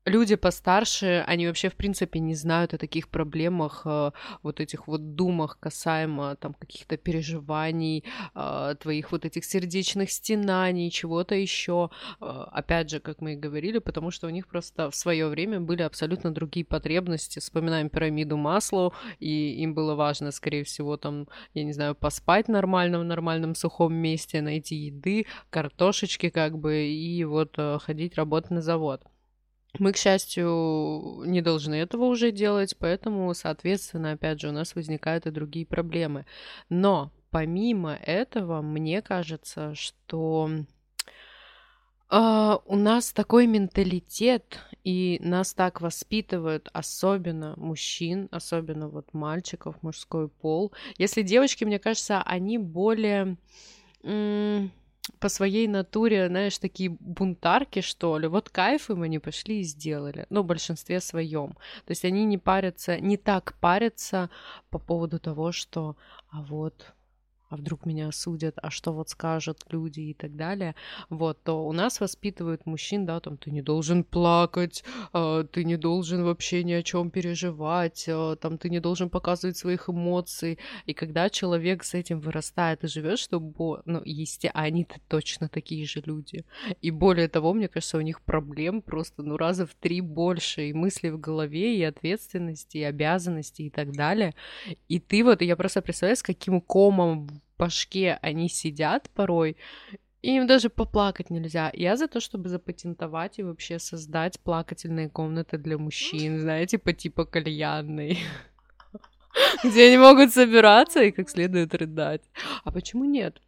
люди 0.08 0.36
постарше, 0.36 1.24
они 1.26 1.46
вообще, 1.46 1.68
в 1.68 1.76
принципе, 1.76 2.18
не 2.18 2.34
знают 2.34 2.74
о 2.74 2.78
таких 2.78 3.08
проблемах, 3.08 3.82
э, 3.84 4.10
вот 4.42 4.60
этих 4.60 4.86
вот 4.88 5.14
думах 5.14 5.58
касаемо 5.60 6.36
там 6.36 6.54
каких-то 6.54 6.96
переживаний, 6.96 8.04
э, 8.34 8.74
твоих 8.80 9.12
вот 9.12 9.24
этих 9.24 9.44
сердечных 9.44 10.10
стенаний, 10.10 10.90
чего-то 10.90 11.34
еще. 11.34 11.90
Э, 12.20 12.44
опять 12.52 12.90
же, 12.90 13.00
как 13.00 13.20
мы 13.20 13.34
и 13.34 13.36
говорили, 13.36 13.78
потому 13.78 14.10
что 14.10 14.26
у 14.26 14.30
них 14.30 14.46
просто 14.46 14.90
в 14.90 14.94
свое 14.94 15.28
время 15.28 15.60
были 15.60 15.82
абсолютно 15.82 16.32
другие 16.32 16.64
потребности. 16.64 17.38
Вспоминаем 17.38 17.88
пирамиду 17.88 18.36
масла, 18.36 18.92
и 19.20 19.62
им 19.62 19.74
было 19.74 19.94
важно, 19.94 20.32
скорее 20.32 20.64
всего, 20.64 20.96
там, 20.96 21.28
я 21.54 21.64
не 21.64 21.72
знаю, 21.72 21.94
поспать 21.94 22.48
нормально 22.48 22.98
в 23.00 23.04
нормальном 23.04 23.54
сухом 23.54 23.94
месте, 23.94 24.40
найти 24.40 24.76
еды, 24.76 25.26
картошечки 25.50 26.30
как 26.30 26.58
бы, 26.58 26.86
и 26.86 27.24
вот 27.24 27.56
ходить 27.80 28.14
работать 28.16 28.50
на 28.50 28.62
завод. 28.62 29.02
Мы, 29.78 29.92
к 29.92 29.96
счастью, 29.96 31.22
не 31.26 31.42
должны 31.42 31.74
этого 31.74 32.04
уже 32.04 32.32
делать, 32.32 32.76
поэтому, 32.78 33.32
соответственно, 33.34 34.12
опять 34.12 34.40
же, 34.40 34.48
у 34.48 34.52
нас 34.52 34.74
возникают 34.74 35.26
и 35.26 35.30
другие 35.30 35.66
проблемы. 35.66 36.24
Но 36.68 37.12
помимо 37.30 37.94
этого, 37.94 38.62
мне 38.62 39.02
кажется, 39.02 39.74
что 39.74 40.50
Uh, 42.10 42.62
у 42.64 42.76
нас 42.76 43.12
такой 43.12 43.46
менталитет, 43.46 44.60
и 44.82 45.20
нас 45.22 45.52
так 45.52 45.82
воспитывают, 45.82 46.70
особенно 46.72 47.52
мужчин, 47.58 48.28
особенно 48.30 48.88
вот 48.88 49.12
мальчиков, 49.12 49.76
мужской 49.82 50.28
пол. 50.28 50.72
Если 50.96 51.20
девочки, 51.20 51.64
мне 51.64 51.78
кажется, 51.78 52.22
они 52.22 52.56
более 52.56 53.36
по 55.18 55.28
своей 55.28 55.68
натуре, 55.68 56.28
знаешь, 56.28 56.58
такие 56.58 56.90
бунтарки, 56.90 57.80
что 57.80 58.18
ли. 58.18 58.28
Вот 58.28 58.48
кайф 58.48 58.90
им 58.90 59.02
они 59.02 59.18
пошли 59.18 59.60
и 59.60 59.64
сделали. 59.64 60.26
Ну, 60.30 60.42
в 60.42 60.46
большинстве 60.46 61.00
своем. 61.00 61.52
То 61.84 61.90
есть 61.90 62.04
они 62.04 62.24
не 62.24 62.38
парятся, 62.38 63.00
не 63.00 63.16
так 63.16 63.54
парятся 63.60 64.30
по 64.70 64.78
поводу 64.78 65.18
того, 65.18 65.52
что, 65.52 65.96
а 66.30 66.42
вот 66.42 66.94
а 67.48 67.56
вдруг 67.56 67.86
меня 67.86 68.08
осудят, 68.08 68.58
а 68.62 68.70
что 68.70 68.92
вот 68.92 69.08
скажут 69.08 69.64
люди 69.70 70.00
и 70.00 70.14
так 70.14 70.36
далее, 70.36 70.74
вот, 71.08 71.42
то 71.42 71.66
у 71.66 71.72
нас 71.72 72.00
воспитывают 72.00 72.66
мужчин, 72.66 73.06
да, 73.06 73.20
там, 73.20 73.36
ты 73.36 73.50
не 73.50 73.62
должен 73.62 74.04
плакать, 74.04 74.84
э, 75.12 75.44
ты 75.50 75.64
не 75.64 75.76
должен 75.76 76.24
вообще 76.24 76.64
ни 76.64 76.72
о 76.72 76.82
чем 76.82 77.10
переживать, 77.10 78.04
э, 78.06 78.36
там, 78.40 78.58
ты 78.58 78.68
не 78.70 78.80
должен 78.80 79.08
показывать 79.08 79.56
своих 79.56 79.88
эмоций, 79.88 80.58
и 80.86 80.92
когда 80.92 81.30
человек 81.30 81.84
с 81.84 81.94
этим 81.94 82.20
вырастает 82.20 82.84
и 82.84 82.88
живет, 82.88 83.18
чтобы, 83.18 83.82
ну, 83.86 84.02
естественно, 84.04 84.62
они-то 84.62 84.96
точно 85.08 85.48
такие 85.48 85.86
же 85.86 86.02
люди, 86.04 86.44
и 86.82 86.90
более 86.90 87.28
того, 87.28 87.54
мне 87.54 87.68
кажется, 87.68 87.98
у 87.98 88.02
них 88.02 88.20
проблем 88.20 88.82
просто, 88.82 89.22
ну, 89.22 89.36
раза 89.36 89.66
в 89.66 89.74
три 89.74 90.00
больше, 90.00 90.68
и 90.68 90.72
мысли 90.72 91.08
в 91.08 91.18
голове, 91.18 91.78
и 91.78 91.82
ответственности, 91.82 92.78
и 92.78 92.82
обязанности, 92.82 93.62
и 93.62 93.70
так 93.70 93.92
далее, 93.92 94.34
и 94.88 95.00
ты 95.00 95.24
вот, 95.24 95.42
я 95.42 95.56
просто 95.56 95.80
представляю, 95.82 96.16
с 96.16 96.22
каким 96.22 96.60
комом 96.60 97.28
башке 97.58 98.18
они 98.22 98.48
сидят 98.48 99.10
порой, 99.14 99.56
и 100.22 100.36
им 100.36 100.46
даже 100.46 100.68
поплакать 100.68 101.30
нельзя. 101.30 101.70
Я 101.74 101.96
за 101.96 102.08
то, 102.08 102.20
чтобы 102.20 102.48
запатентовать 102.48 103.38
и 103.38 103.42
вообще 103.42 103.78
создать 103.78 104.40
плакательные 104.40 105.08
комнаты 105.08 105.58
для 105.58 105.78
мужчин, 105.78 106.40
знаете, 106.40 106.78
по 106.78 106.92
типу 106.92 107.24
кальянной. 107.26 108.18
Где 109.64 109.88
они 109.88 109.98
могут 109.98 110.32
собираться 110.32 111.02
и 111.02 111.12
как 111.12 111.30
следует 111.30 111.74
рыдать. 111.74 112.22
А 112.64 112.72
почему 112.72 113.04
нет? 113.04 113.40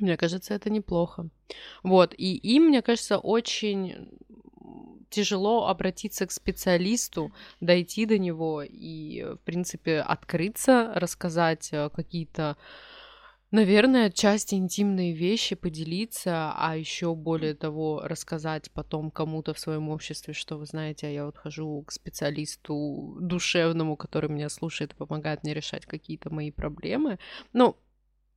Мне 0.00 0.16
кажется, 0.16 0.54
это 0.54 0.70
неплохо. 0.70 1.28
Вот, 1.82 2.14
и 2.16 2.34
им, 2.36 2.64
мне 2.64 2.82
кажется, 2.82 3.18
очень 3.18 4.08
тяжело 5.12 5.68
обратиться 5.68 6.26
к 6.26 6.32
специалисту, 6.32 7.32
дойти 7.60 8.06
до 8.06 8.18
него 8.18 8.62
и, 8.62 9.22
в 9.24 9.36
принципе, 9.44 10.00
открыться, 10.00 10.92
рассказать 10.94 11.68
э, 11.72 11.90
какие-то 11.90 12.56
Наверное, 13.52 14.10
часть 14.10 14.54
интимные 14.54 15.12
вещи 15.12 15.54
поделиться, 15.54 16.54
а 16.56 16.74
еще 16.74 17.14
более 17.14 17.52
того 17.54 18.00
рассказать 18.02 18.70
потом 18.72 19.10
кому-то 19.10 19.52
в 19.52 19.58
своем 19.58 19.90
обществе, 19.90 20.32
что 20.32 20.56
вы 20.56 20.64
знаете, 20.64 21.06
а 21.06 21.10
я 21.10 21.26
вот 21.26 21.36
хожу 21.36 21.82
к 21.86 21.92
специалисту 21.92 23.18
душевному, 23.20 23.96
который 23.96 24.30
меня 24.30 24.48
слушает 24.48 24.92
и 24.94 24.96
помогает 24.96 25.42
мне 25.42 25.52
решать 25.52 25.84
какие-то 25.84 26.32
мои 26.32 26.50
проблемы. 26.50 27.18
Ну, 27.52 27.76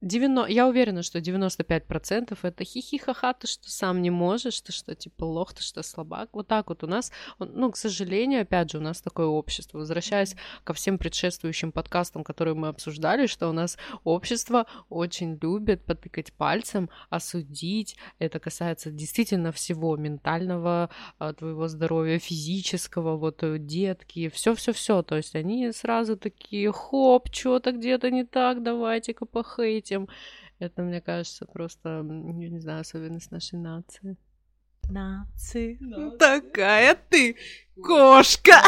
90, 0.02 0.52
я 0.52 0.68
уверена, 0.68 1.04
что 1.04 1.20
95% 1.20 2.38
это 2.42 2.64
хихихаха, 2.64 3.34
ты 3.34 3.48
что 3.48 3.72
сам 3.72 4.02
не 4.02 4.10
можешь, 4.10 4.60
ты 4.62 4.72
что 4.72 4.94
типа 4.94 5.24
лох, 5.24 5.54
ты 5.54 5.64
что 5.64 5.84
слабак. 5.84 6.30
Вот 6.34 6.48
так 6.48 6.70
вот 6.70 6.84
у 6.84 6.88
нас, 6.88 7.12
ну, 7.40 7.72
к 7.72 7.78
сожалению, 7.78 8.42
опять 8.42 8.72
же, 8.72 8.78
у 8.78 8.82
нас 8.82 9.02
такое 9.02 9.28
общество. 9.28 9.80
Возвращаясь 9.80 10.36
ко 10.64 10.74
всем 10.74 10.98
предшествующим 10.98 11.72
подкастам, 11.72 12.24
которые 12.24 12.56
мы 12.56 12.68
обсуждали, 12.68 13.26
что 13.26 13.50
у 13.50 13.54
нас 13.54 13.78
общество 14.04 14.68
очень 14.90 15.40
любит 15.42 15.86
потыкать 15.86 16.34
пальцем, 16.34 16.90
осудить. 17.10 17.96
Это 18.20 18.40
касается 18.40 18.92
действительно 18.92 19.52
всего 19.52 19.96
ментального, 19.96 20.90
а, 21.20 21.34
твоего 21.34 21.68
здоровья, 21.68 22.20
физического, 22.20 23.16
вот 23.18 23.44
э, 23.44 23.58
детки, 23.60 24.30
все-все-все. 24.30 25.02
То 25.04 25.16
есть 25.16 25.36
они 25.36 25.72
сразу 25.72 26.18
такие, 26.18 26.72
хоп, 26.72 27.30
что-то 27.34 27.72
где-то 27.72 28.12
не 28.12 28.26
так, 28.26 28.62
давайте-ка 28.62 29.26
похейтим 29.26 29.85
этим. 29.86 30.08
Это, 30.60 30.82
мне 30.82 31.02
кажется, 31.02 31.46
просто, 31.46 31.90
я 31.90 32.50
не 32.50 32.60
знаю, 32.60 32.82
особенность 32.82 33.32
нашей 33.32 33.60
нации. 33.60 34.18
Нации. 34.90 35.80
Такая 36.18 36.98
ты 37.10 37.38
кошка. 37.82 38.62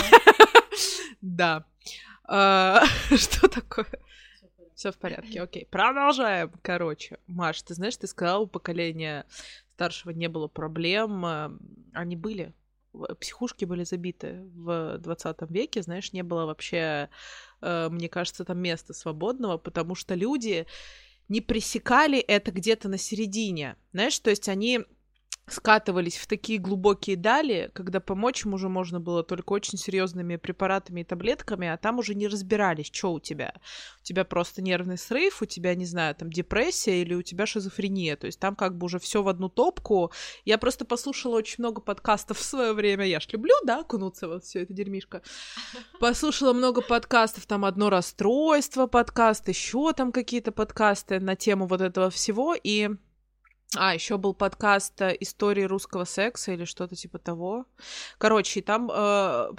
Да. 1.21 1.65
А, 2.29 2.83
что 3.15 3.47
такое? 3.47 3.87
Все 4.75 4.91
в 4.91 4.97
порядке, 4.97 5.41
окей. 5.41 5.65
Продолжаем. 5.65 6.51
Короче, 6.61 7.19
Маш, 7.25 7.61
ты 7.61 7.73
знаешь, 7.73 7.95
ты 7.95 8.05
сказала, 8.05 8.41
у 8.41 8.47
поколения 8.47 9.25
старшего 9.75 10.11
не 10.11 10.27
было 10.27 10.49
проблем. 10.49 11.25
А, 11.25 11.57
они 11.93 12.17
были. 12.17 12.53
Психушки 13.21 13.63
были 13.63 13.85
забиты 13.85 14.41
в 14.55 14.97
20 14.97 15.37
веке, 15.51 15.81
знаешь, 15.81 16.11
не 16.11 16.21
было 16.21 16.45
вообще, 16.45 17.09
э, 17.61 17.87
мне 17.89 18.09
кажется, 18.09 18.43
там 18.43 18.59
места 18.59 18.93
свободного, 18.93 19.57
потому 19.57 19.95
что 19.95 20.15
люди 20.15 20.67
не 21.29 21.41
пресекали 21.41 22.19
это 22.19 22.51
где-то 22.51 22.89
на 22.89 22.97
середине. 22.97 23.75
Знаешь, 23.93 24.19
то 24.19 24.29
есть 24.29 24.49
они 24.49 24.81
скатывались 25.47 26.17
в 26.17 26.27
такие 26.27 26.59
глубокие 26.59 27.15
дали, 27.15 27.71
когда 27.73 27.99
помочь 27.99 28.45
уже 28.45 28.69
можно 28.69 28.99
было 28.99 29.23
только 29.23 29.53
очень 29.53 29.77
серьезными 29.77 30.35
препаратами 30.35 31.01
и 31.01 31.03
таблетками, 31.03 31.67
а 31.67 31.77
там 31.77 31.99
уже 31.99 32.15
не 32.15 32.27
разбирались, 32.27 32.89
что 32.91 33.13
у 33.13 33.19
тебя. 33.19 33.53
У 34.01 34.03
тебя 34.03 34.25
просто 34.25 34.61
нервный 34.61 34.97
срыв, 34.97 35.41
у 35.41 35.45
тебя, 35.45 35.73
не 35.75 35.85
знаю, 35.85 36.15
там 36.15 36.29
депрессия 36.29 37.01
или 37.01 37.13
у 37.13 37.21
тебя 37.21 37.45
шизофрения. 37.45 38.17
То 38.17 38.27
есть 38.27 38.39
там 38.39 38.55
как 38.55 38.77
бы 38.77 38.85
уже 38.85 38.99
все 38.99 39.23
в 39.23 39.29
одну 39.29 39.47
топку. 39.47 40.11
Я 40.43 40.57
просто 40.57 40.85
послушала 40.85 41.37
очень 41.37 41.55
много 41.59 41.81
подкастов 41.81 42.37
в 42.39 42.43
свое 42.43 42.73
время. 42.73 43.05
Я 43.05 43.19
ж 43.19 43.27
люблю, 43.31 43.53
да, 43.65 43.79
окунуться 43.79 44.27
вот 44.27 44.43
все 44.43 44.63
это 44.63 44.73
дерьмишко. 44.73 45.21
Послушала 45.99 46.53
много 46.53 46.81
подкастов, 46.81 47.45
там 47.45 47.63
одно 47.63 47.89
расстройство 47.89 48.87
подкаст, 48.87 49.47
еще 49.47 49.93
там 49.93 50.11
какие-то 50.11 50.51
подкасты 50.51 51.19
на 51.19 51.35
тему 51.35 51.67
вот 51.67 51.81
этого 51.81 52.09
всего. 52.09 52.55
И 52.61 52.89
а, 53.75 53.93
еще 53.93 54.17
был 54.17 54.33
подкаст 54.33 55.01
э, 55.01 55.17
истории 55.19 55.63
русского 55.63 56.05
секса 56.05 56.53
или 56.53 56.63
что-то 56.63 56.95
типа 56.95 57.19
того. 57.19 57.65
Короче, 58.17 58.61
там 58.61 58.89
э, 58.89 59.51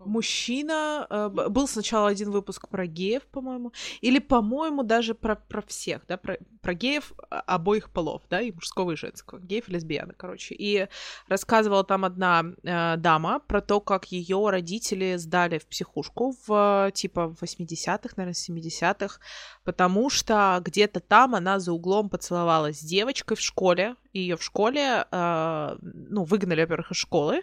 мужчина 0.00 1.06
э, 1.08 1.28
был 1.48 1.66
сначала 1.66 2.08
один 2.08 2.30
выпуск 2.30 2.68
про 2.68 2.86
геев, 2.86 3.22
по-моему, 3.22 3.72
или, 4.02 4.18
по-моему, 4.18 4.82
даже 4.82 5.14
про, 5.14 5.36
про 5.36 5.62
всех, 5.62 6.02
да, 6.06 6.18
про, 6.18 6.36
про 6.60 6.74
геев 6.74 7.12
а, 7.30 7.40
обоих 7.40 7.90
полов, 7.90 8.22
да, 8.28 8.42
и 8.42 8.52
мужского, 8.52 8.90
и 8.90 8.96
женского, 8.96 9.38
геев 9.38 9.70
и 9.70 9.72
лесбияны, 9.72 10.12
короче. 10.14 10.54
И 10.54 10.88
рассказывала 11.26 11.82
там 11.82 12.04
одна 12.04 12.44
э, 12.62 12.96
дама 12.98 13.40
про 13.40 13.62
то, 13.62 13.80
как 13.80 14.12
ее 14.12 14.50
родители 14.50 15.16
сдали 15.16 15.56
в 15.58 15.66
психушку 15.66 16.34
в 16.46 16.90
типа 16.92 17.34
80-х, 17.40 18.14
наверное, 18.16 18.34
70-х, 18.34 19.18
потому 19.64 20.10
что 20.10 20.60
где-то 20.62 21.00
там 21.00 21.34
она 21.34 21.58
за 21.58 21.72
углом 21.72 22.10
поцеловалась 22.10 22.80
с 22.80 22.84
девочкой 22.84 23.38
в 23.38 23.45
школе, 23.46 23.96
и 24.12 24.20
ее 24.20 24.36
в 24.36 24.42
школе, 24.42 25.06
э, 25.10 25.76
ну, 25.80 26.24
выгнали, 26.24 26.60
во-первых, 26.62 26.92
из 26.92 26.96
школы, 26.96 27.42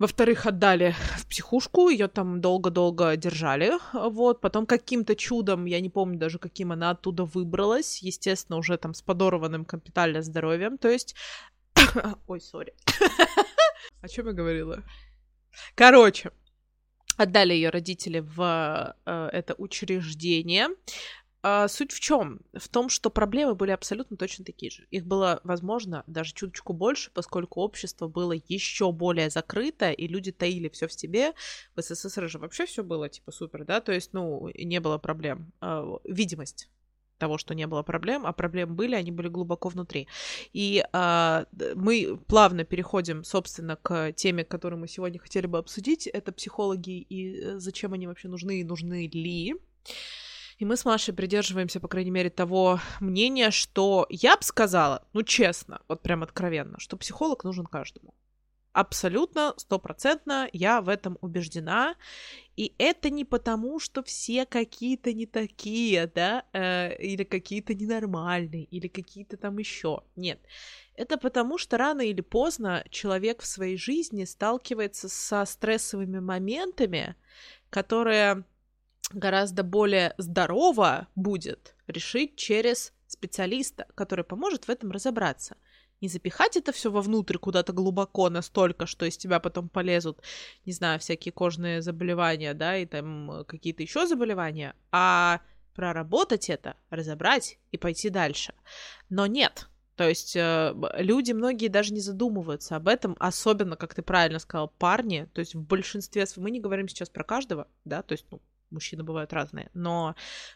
во-вторых, 0.00 0.46
отдали 0.46 0.94
в 1.18 1.26
психушку, 1.26 1.90
ее 1.90 2.08
там 2.08 2.40
долго-долго 2.40 3.16
держали, 3.16 3.72
вот, 3.92 4.40
потом 4.40 4.64
каким-то 4.64 5.14
чудом, 5.14 5.66
я 5.66 5.80
не 5.80 5.90
помню 5.90 6.18
даже 6.18 6.38
каким, 6.38 6.72
она 6.72 6.90
оттуда 6.90 7.24
выбралась, 7.24 8.02
естественно, 8.02 8.58
уже 8.58 8.78
там 8.78 8.94
с 8.94 9.02
подорванным 9.02 9.66
капитальным 9.66 10.22
здоровьем, 10.22 10.78
то 10.78 10.88
есть... 10.88 11.14
Ой, 12.26 12.40
сори. 12.40 12.72
О 14.00 14.08
чем 14.08 14.28
я 14.28 14.32
говорила? 14.32 14.82
Короче, 15.74 16.30
отдали 17.18 17.52
ее 17.52 17.68
родители 17.68 18.20
в 18.20 18.96
э, 19.04 19.28
это 19.32 19.54
учреждение, 19.58 20.68
а, 21.42 21.68
суть 21.68 21.92
в 21.92 22.00
чем? 22.00 22.40
В 22.52 22.68
том, 22.68 22.88
что 22.88 23.10
проблемы 23.10 23.54
были 23.54 23.70
абсолютно 23.70 24.16
точно 24.16 24.44
такие 24.44 24.70
же. 24.70 24.86
Их 24.90 25.06
было, 25.06 25.40
возможно, 25.44 26.04
даже 26.06 26.34
чуточку 26.34 26.72
больше, 26.72 27.10
поскольку 27.12 27.60
общество 27.60 28.08
было 28.08 28.34
еще 28.48 28.92
более 28.92 29.30
закрыто, 29.30 29.90
и 29.90 30.06
люди 30.06 30.32
таили 30.32 30.68
все 30.68 30.86
в 30.86 30.92
себе. 30.92 31.32
В 31.74 31.80
СССР 31.80 32.28
же 32.28 32.38
вообще 32.38 32.66
все 32.66 32.82
было 32.82 33.08
типа 33.08 33.32
супер, 33.32 33.64
да, 33.64 33.80
то 33.80 33.92
есть, 33.92 34.12
ну, 34.12 34.50
не 34.54 34.80
было 34.80 34.98
проблем. 34.98 35.52
А, 35.60 35.98
видимость 36.04 36.68
того, 37.20 37.38
что 37.38 37.54
не 37.54 37.66
было 37.66 37.82
проблем, 37.82 38.26
а 38.26 38.32
проблемы 38.32 38.74
были, 38.74 38.94
они 38.94 39.12
были 39.12 39.28
глубоко 39.28 39.68
внутри. 39.68 40.08
И 40.52 40.82
а, 40.92 41.44
мы 41.74 42.18
плавно 42.26 42.64
переходим, 42.64 43.22
собственно, 43.22 43.76
к 43.76 44.12
теме, 44.12 44.44
которую 44.44 44.80
мы 44.80 44.88
сегодня 44.88 45.20
хотели 45.20 45.46
бы 45.46 45.58
обсудить. 45.58 46.06
Это 46.06 46.32
психологи 46.32 46.98
и 46.98 47.40
э, 47.40 47.58
зачем 47.58 47.92
они 47.92 48.06
вообще 48.06 48.28
нужны 48.28 48.60
и 48.60 48.64
нужны 48.64 49.06
ли. 49.06 49.54
И 50.60 50.66
мы 50.66 50.76
с 50.76 50.84
Машей 50.84 51.14
придерживаемся, 51.14 51.80
по 51.80 51.88
крайней 51.88 52.10
мере, 52.10 52.28
того 52.28 52.80
мнения, 53.00 53.50
что 53.50 54.06
я 54.10 54.36
бы 54.36 54.42
сказала, 54.42 55.02
ну 55.14 55.22
честно, 55.22 55.80
вот 55.88 56.02
прям 56.02 56.22
откровенно, 56.22 56.78
что 56.78 56.98
психолог 56.98 57.44
нужен 57.44 57.64
каждому. 57.64 58.14
Абсолютно, 58.74 59.54
стопроцентно 59.56 60.50
я 60.52 60.82
в 60.82 60.90
этом 60.90 61.16
убеждена. 61.22 61.96
И 62.56 62.74
это 62.76 63.08
не 63.08 63.24
потому, 63.24 63.80
что 63.80 64.02
все 64.02 64.44
какие-то 64.44 65.14
не 65.14 65.24
такие, 65.24 66.06
да, 66.14 66.44
э, 66.52 66.94
или 66.98 67.24
какие-то 67.24 67.74
ненормальные, 67.74 68.64
или 68.64 68.86
какие-то 68.86 69.38
там 69.38 69.56
еще. 69.56 70.02
Нет. 70.14 70.40
Это 70.94 71.16
потому, 71.16 71.56
что 71.56 71.78
рано 71.78 72.02
или 72.02 72.20
поздно 72.20 72.84
человек 72.90 73.40
в 73.40 73.46
своей 73.46 73.78
жизни 73.78 74.24
сталкивается 74.24 75.08
со 75.08 75.46
стрессовыми 75.46 76.20
моментами, 76.20 77.16
которые 77.70 78.44
гораздо 79.12 79.62
более 79.62 80.14
здорово 80.18 81.08
будет 81.14 81.74
решить 81.86 82.36
через 82.36 82.92
специалиста, 83.06 83.86
который 83.94 84.24
поможет 84.24 84.66
в 84.66 84.70
этом 84.70 84.90
разобраться. 84.90 85.56
Не 86.00 86.08
запихать 86.08 86.56
это 86.56 86.72
все 86.72 86.90
вовнутрь 86.90 87.36
куда-то 87.36 87.72
глубоко 87.72 88.30
настолько, 88.30 88.86
что 88.86 89.04
из 89.04 89.18
тебя 89.18 89.38
потом 89.38 89.68
полезут, 89.68 90.22
не 90.64 90.72
знаю, 90.72 90.98
всякие 90.98 91.32
кожные 91.32 91.82
заболевания, 91.82 92.54
да, 92.54 92.76
и 92.76 92.86
там 92.86 93.44
какие-то 93.46 93.82
еще 93.82 94.06
заболевания, 94.06 94.74
а 94.92 95.40
проработать 95.74 96.48
это, 96.48 96.76
разобрать 96.88 97.58
и 97.70 97.76
пойти 97.76 98.08
дальше. 98.08 98.54
Но 99.10 99.26
нет, 99.26 99.68
то 100.00 100.08
есть 100.08 100.34
э, 100.34 100.74
люди 100.96 101.32
многие 101.32 101.68
даже 101.68 101.92
не 101.92 102.00
задумываются 102.00 102.76
об 102.76 102.88
этом, 102.88 103.16
особенно, 103.18 103.76
как 103.76 103.94
ты 103.94 104.00
правильно 104.00 104.38
сказал, 104.38 104.68
парни. 104.78 105.28
То 105.34 105.40
есть 105.40 105.54
в 105.54 105.60
большинстве, 105.60 106.24
мы 106.36 106.50
не 106.50 106.58
говорим 106.58 106.88
сейчас 106.88 107.10
про 107.10 107.22
каждого, 107.22 107.68
да, 107.84 108.00
то 108.00 108.12
есть 108.12 108.24
ну, 108.30 108.40
мужчины 108.70 109.02
бывают 109.02 109.32
разные, 109.32 109.70
но 109.74 110.14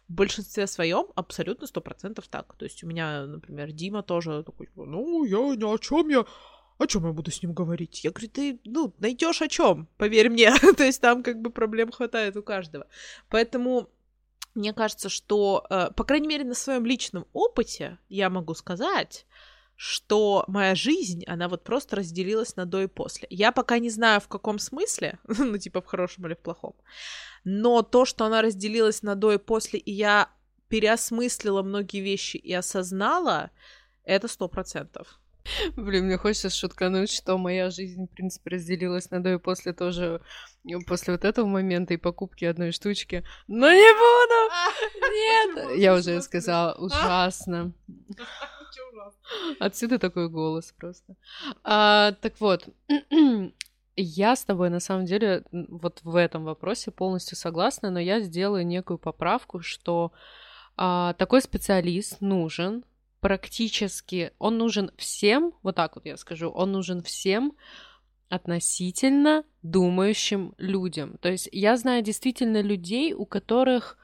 в 0.08 0.12
большинстве 0.12 0.66
своем 0.66 1.06
абсолютно 1.14 1.66
сто 1.66 1.80
процентов 1.80 2.28
так. 2.28 2.54
То 2.56 2.64
есть 2.64 2.84
у 2.84 2.86
меня, 2.86 3.26
например, 3.26 3.72
Дима 3.72 4.02
тоже 4.02 4.42
такой, 4.42 4.66
типа, 4.66 4.84
ну, 4.84 5.24
я 5.24 5.56
ни 5.56 5.64
о 5.64 5.78
чем 5.78 6.08
я 6.08 6.24
о 6.76 6.86
чем 6.86 7.06
я 7.06 7.12
буду 7.12 7.30
с 7.30 7.40
ним 7.42 7.52
говорить? 7.52 8.02
Я 8.02 8.10
говорю, 8.10 8.28
ты, 8.28 8.60
ну, 8.64 8.92
найдешь 8.98 9.42
о 9.42 9.48
чем, 9.48 9.88
поверь 9.96 10.28
мне. 10.28 10.52
То 10.76 10.84
есть 10.84 11.00
там 11.00 11.22
как 11.22 11.40
бы 11.40 11.50
проблем 11.50 11.92
хватает 11.92 12.36
у 12.36 12.42
каждого. 12.42 12.88
Поэтому 13.28 13.90
мне 14.54 14.72
кажется, 14.72 15.08
что, 15.08 15.64
э, 15.70 15.90
по 15.96 16.04
крайней 16.04 16.28
мере, 16.28 16.44
на 16.44 16.54
своем 16.54 16.84
личном 16.84 17.26
опыте 17.32 17.98
я 18.08 18.28
могу 18.28 18.54
сказать, 18.54 19.26
что 19.76 20.44
моя 20.46 20.74
жизнь, 20.74 21.24
она 21.26 21.48
вот 21.48 21.64
просто 21.64 21.96
разделилась 21.96 22.56
на 22.56 22.64
до 22.64 22.82
и 22.82 22.86
после. 22.86 23.26
Я 23.30 23.50
пока 23.52 23.78
не 23.78 23.90
знаю, 23.90 24.20
в 24.20 24.28
каком 24.28 24.58
смысле, 24.58 25.18
ну, 25.38 25.58
типа, 25.58 25.80
в 25.80 25.86
хорошем 25.86 26.26
или 26.26 26.34
в 26.34 26.38
плохом, 26.38 26.74
но 27.44 27.82
то, 27.82 28.04
что 28.04 28.24
она 28.24 28.42
разделилась 28.42 29.02
на 29.02 29.14
до 29.14 29.32
и 29.32 29.38
после, 29.38 29.78
и 29.78 29.92
я 29.92 30.30
переосмыслила 30.68 31.62
многие 31.62 32.00
вещи 32.00 32.36
и 32.36 32.52
осознала, 32.52 33.50
это 34.04 34.28
сто 34.28 34.48
процентов. 34.48 35.20
Блин, 35.76 36.06
мне 36.06 36.16
хочется 36.16 36.48
шуткануть, 36.48 37.10
что 37.10 37.36
моя 37.36 37.70
жизнь, 37.70 38.06
в 38.06 38.14
принципе, 38.14 38.50
разделилась 38.50 39.10
на 39.10 39.22
до 39.22 39.34
и 39.34 39.38
после 39.38 39.74
тоже, 39.74 40.22
ну, 40.64 40.80
после 40.86 41.12
вот 41.12 41.24
этого 41.24 41.46
момента 41.46 41.92
и 41.92 41.98
покупки 41.98 42.46
одной 42.46 42.72
штучки. 42.72 43.24
Но 43.46 43.70
не 43.70 43.92
буду! 43.92 45.68
Нет! 45.68 45.78
Я 45.78 45.94
уже 45.94 46.20
сказала, 46.22 46.74
ужасно. 46.74 47.72
Отсюда 49.60 49.98
такой 49.98 50.28
голос 50.30 50.72
просто. 50.76 51.14
А, 51.62 52.12
так 52.12 52.40
вот, 52.40 52.68
я 53.96 54.36
с 54.36 54.44
тобой 54.44 54.70
на 54.70 54.80
самом 54.80 55.04
деле 55.04 55.44
вот 55.52 56.00
в 56.02 56.16
этом 56.16 56.44
вопросе 56.44 56.90
полностью 56.90 57.36
согласна, 57.36 57.90
но 57.90 58.00
я 58.00 58.20
сделаю 58.20 58.66
некую 58.66 58.98
поправку, 58.98 59.60
что 59.60 60.12
а, 60.76 61.14
такой 61.14 61.40
специалист 61.42 62.20
нужен, 62.20 62.84
практически, 63.20 64.32
он 64.38 64.58
нужен 64.58 64.90
всем, 64.96 65.54
вот 65.62 65.76
так 65.76 65.94
вот 65.94 66.04
я 66.06 66.16
скажу, 66.16 66.50
он 66.50 66.72
нужен 66.72 67.02
всем 67.02 67.54
относительно 68.28 69.44
думающим 69.62 70.54
людям. 70.58 71.16
То 71.18 71.30
есть 71.30 71.48
я 71.52 71.76
знаю 71.76 72.02
действительно 72.02 72.60
людей, 72.60 73.14
у 73.14 73.24
которых, 73.24 73.96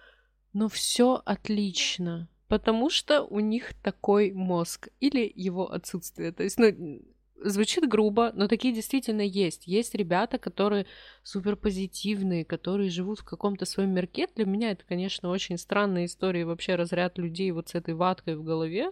ну, 0.52 0.68
все 0.68 1.20
отлично, 1.24 2.28
потому 2.48 2.90
что 2.90 3.22
у 3.22 3.40
них 3.40 3.74
такой 3.82 4.32
мозг 4.32 4.88
или 5.00 5.30
его 5.34 5.70
отсутствие. 5.70 6.32
То 6.32 6.42
есть, 6.44 6.58
ну, 6.58 7.02
звучит 7.42 7.88
грубо, 7.88 8.32
но 8.34 8.48
такие 8.48 8.74
действительно 8.74 9.22
есть. 9.22 9.66
Есть 9.66 9.94
ребята, 9.94 10.38
которые 10.38 10.86
супер 11.22 11.56
позитивные, 11.56 12.44
которые 12.44 12.90
живут 12.90 13.20
в 13.20 13.24
каком-то 13.24 13.64
своем 13.64 13.90
мирке. 13.90 14.28
Для 14.34 14.46
меня 14.46 14.70
это, 14.72 14.84
конечно, 14.86 15.30
очень 15.30 15.58
странная 15.58 16.06
история, 16.06 16.44
вообще 16.44 16.74
разряд 16.74 17.18
людей 17.18 17.50
вот 17.50 17.68
с 17.70 17.74
этой 17.74 17.94
ваткой 17.94 18.36
в 18.36 18.42
голове. 18.42 18.90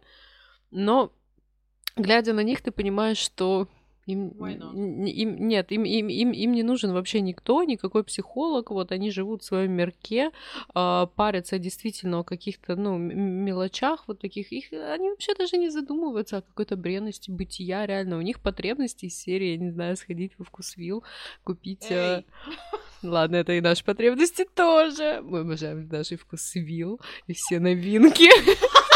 Но, 0.71 1.13
глядя 1.97 2.33
на 2.33 2.43
них, 2.43 2.61
ты 2.63 2.71
понимаешь, 2.71 3.19
что 3.19 3.69
им, 4.09 4.29
им 5.05 5.49
нет, 5.49 5.71
им, 5.73 5.85
им, 5.85 6.09
им, 6.09 6.33
им 6.33 6.53
не 6.53 6.63
нужен 6.63 6.93
вообще 6.93 7.21
никто, 7.21 7.63
никакой 7.65 8.05
психолог. 8.05 8.71
Вот 8.71 8.93
они 8.93 9.11
живут 9.11 9.43
в 9.43 9.47
своем 9.47 9.73
мирке, 9.73 10.31
э, 10.75 11.07
парятся 11.15 11.59
действительно 11.59 12.21
о 12.21 12.25
каких-то 12.25 12.77
ну, 12.77 12.99
мелочах, 12.99 14.05
вот 14.09 14.21
таких. 14.21 14.53
Их, 14.53 14.73
они 14.73 15.11
вообще 15.11 15.35
даже 15.35 15.57
не 15.57 15.71
задумываются 15.71 16.39
о 16.39 16.43
какой-то 16.43 16.77
бренности 16.77 17.31
бытия. 17.31 17.87
Реально, 17.87 18.19
у 18.19 18.23
них 18.23 18.41
потребности 18.41 19.07
из 19.07 19.19
серии, 19.19 19.53
я 19.53 19.57
не 19.57 19.71
знаю, 19.71 19.97
сходить 19.97 20.33
в 20.39 20.45
вкусвил, 20.45 21.05
купить. 21.45 21.91
Э... 21.91 22.25
Ладно, 23.03 23.37
это 23.37 23.53
и 23.53 23.61
наши 23.61 23.85
потребности 23.85 24.45
тоже. 24.55 25.21
Мы 25.23 25.41
обожаем 25.41 25.89
даже 25.89 26.17
вкусвил 26.17 27.01
и 27.27 27.35
все 27.35 27.61
новинки. 27.61 28.29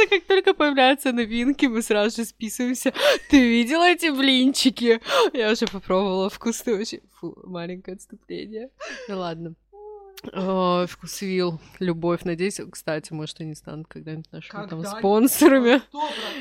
Просто, 0.00 0.18
как 0.18 0.26
только 0.26 0.54
появляются 0.54 1.12
новинки, 1.12 1.66
мы 1.66 1.82
сразу 1.82 2.16
же 2.16 2.24
списываемся. 2.24 2.92
Ты 3.28 3.40
видела 3.40 3.88
эти 3.88 4.10
блинчики? 4.10 5.00
Я 5.32 5.52
уже 5.52 5.66
попробовала 5.66 6.30
вкусные 6.30 6.78
очень. 6.78 7.00
Фу, 7.14 7.36
маленькое 7.44 7.96
отступление. 7.96 8.70
Ну 9.08 9.18
ладно. 9.18 9.54
О, 10.32 10.86
вкусвил, 10.86 11.60
любовь. 11.78 12.24
Надеюсь, 12.24 12.60
кстати, 12.70 13.12
может, 13.12 13.40
они 13.40 13.54
станут 13.54 13.88
когда-нибудь 13.88 14.30
нашими 14.32 14.50
когда 14.50 14.68
там 14.68 14.84
спонсорами 14.84 15.82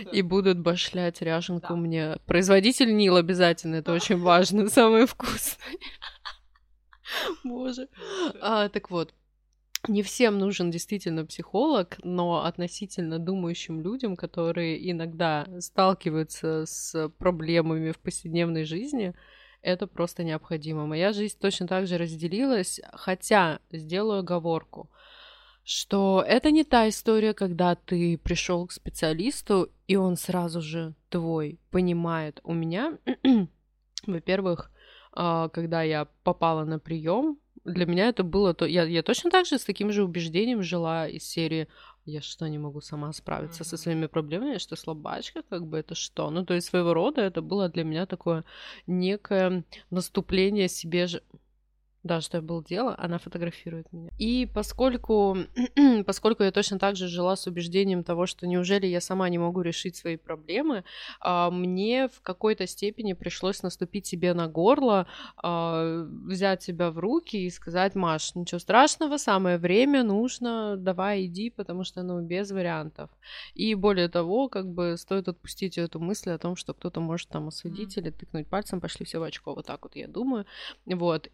100%. 0.04 0.12
и 0.12 0.22
будут 0.22 0.60
башлять 0.60 1.22
ряженку 1.22 1.67
да. 1.69 1.76
мне. 1.76 2.17
Производитель 2.26 2.93
Нил 2.95 3.15
обязательно, 3.15 3.76
это 3.76 3.93
очень 3.93 4.19
важно, 4.19 4.69
самое 4.69 5.06
вкусное. 5.06 5.78
Боже. 7.43 7.88
А, 8.41 8.67
так 8.69 8.91
вот, 8.91 9.13
не 9.89 10.04
всем 10.04 10.38
нужен 10.38 10.71
действительно 10.71 11.25
психолог, 11.25 11.97
но 12.04 12.45
относительно 12.45 13.19
думающим 13.19 13.82
людям, 13.82 14.15
которые 14.15 14.89
иногда 14.91 15.47
сталкиваются 15.60 16.65
с 16.65 17.10
проблемами 17.17 17.91
в 17.91 17.99
повседневной 17.99 18.63
жизни, 18.63 19.13
это 19.62 19.88
просто 19.88 20.23
необходимо. 20.23 20.86
Моя 20.86 21.12
жизнь 21.12 21.38
точно 21.39 21.67
так 21.67 21.88
же 21.88 21.97
разделилась, 21.97 22.80
хотя 22.93 23.60
сделаю 23.71 24.19
оговорку, 24.19 24.89
что 25.63 26.23
это 26.25 26.52
не 26.52 26.63
та 26.63 26.88
история, 26.88 27.34
когда 27.34 27.75
ты 27.75 28.17
пришел 28.17 28.65
к 28.67 28.71
специалисту, 28.71 29.69
и 29.88 29.95
он 29.95 30.15
сразу 30.15 30.62
же 30.62 30.95
твой 31.10 31.60
понимает. 31.71 32.39
У 32.43 32.54
меня, 32.54 32.97
во-первых, 34.08 34.71
а, 35.12 35.49
когда 35.49 35.82
я 35.82 36.08
попала 36.23 36.63
на 36.63 36.80
прием, 36.80 37.39
для 37.69 37.86
меня 37.86 38.10
это 38.10 38.23
было 38.23 38.53
то. 38.53 38.65
Я, 38.65 38.84
я 38.84 39.03
точно 39.03 39.32
так 39.32 39.45
же 39.45 39.58
с 39.58 39.63
таким 39.63 39.91
же 39.91 40.03
убеждением 40.03 40.63
жила 40.63 41.08
из 41.08 41.23
серии 41.23 41.67
я 42.05 42.21
что, 42.21 42.47
не 42.47 42.58
могу 42.58 42.82
сама 42.82 43.13
справиться 43.13 43.63
mm-hmm. 43.63 43.67
со 43.67 43.77
своими 43.77 44.08
проблемами, 44.08 44.58
что 44.58 44.75
слабачка, 44.75 45.43
как 45.49 45.67
бы 45.67 45.77
это 45.77 45.95
что? 45.95 46.29
Ну, 46.32 46.45
то 46.45 46.53
есть 46.53 46.67
своего 46.67 46.93
рода 46.93 47.21
это 47.21 47.41
было 47.41 47.69
для 47.69 47.84
меня 47.84 48.05
такое 48.05 48.43
некое 48.88 49.63
наступление 49.91 50.67
себе 50.67 51.08
же 51.08 51.21
да, 52.03 52.21
что 52.21 52.38
я 52.38 52.41
был 52.41 52.63
дело, 52.63 52.95
она 52.97 53.17
фотографирует 53.17 53.91
меня. 53.91 54.09
И 54.17 54.49
поскольку, 54.53 55.38
поскольку 56.05 56.43
я 56.43 56.51
точно 56.51 56.79
так 56.79 56.95
же 56.95 57.07
жила 57.07 57.35
с 57.35 57.45
убеждением 57.45 58.03
того, 58.03 58.25
что 58.25 58.47
неужели 58.47 58.88
я 58.88 59.01
сама 59.01 59.27
не 59.27 59.38
могу 59.38 59.62
решить 59.62 59.97
свои 59.97 60.15
проблемы, 60.15 60.85
а, 61.19 61.51
мне 61.51 62.07
в 62.07 62.21
какой-то 62.21 62.67
степени 62.67 63.13
пришлось 63.13 63.63
наступить 63.63 64.05
себе 64.05 64.33
на 64.33 64.47
горло, 64.47 65.07
а, 65.38 66.05
взять 66.25 66.63
себя 66.63 66.89
в 66.89 66.99
руки 66.99 67.35
и 67.35 67.49
сказать, 67.49 67.95
Маш, 67.95 68.33
ничего 68.33 68.59
страшного, 68.59 69.17
самое 69.17 69.57
время, 69.57 70.03
нужно, 70.03 70.77
давай 70.77 71.25
иди, 71.25 71.49
потому 71.49 71.83
что, 71.83 72.01
ну, 72.01 72.21
без 72.21 72.51
вариантов. 72.51 73.09
И 73.55 73.75
более 73.75 74.07
того, 74.07 74.47
как 74.47 74.67
бы 74.67 74.95
стоит 74.97 75.27
отпустить 75.27 75.77
эту 75.77 75.99
мысль 75.99 76.31
о 76.31 76.38
том, 76.38 76.55
что 76.55 76.73
кто-то 76.73 77.01
может 77.01 77.27
там 77.27 77.49
осудить 77.49 77.97
mm. 77.97 78.01
или 78.01 78.09
тыкнуть 78.12 78.47
пальцем, 78.47 78.79
пошли 78.79 79.05
все 79.05 79.19
в 79.19 79.23
очко, 79.23 79.53
вот 79.53 79.65
так 79.65 79.83
вот 79.83 79.97
я 79.97 80.07
думаю. 80.07 80.45
Вот. 80.85 81.27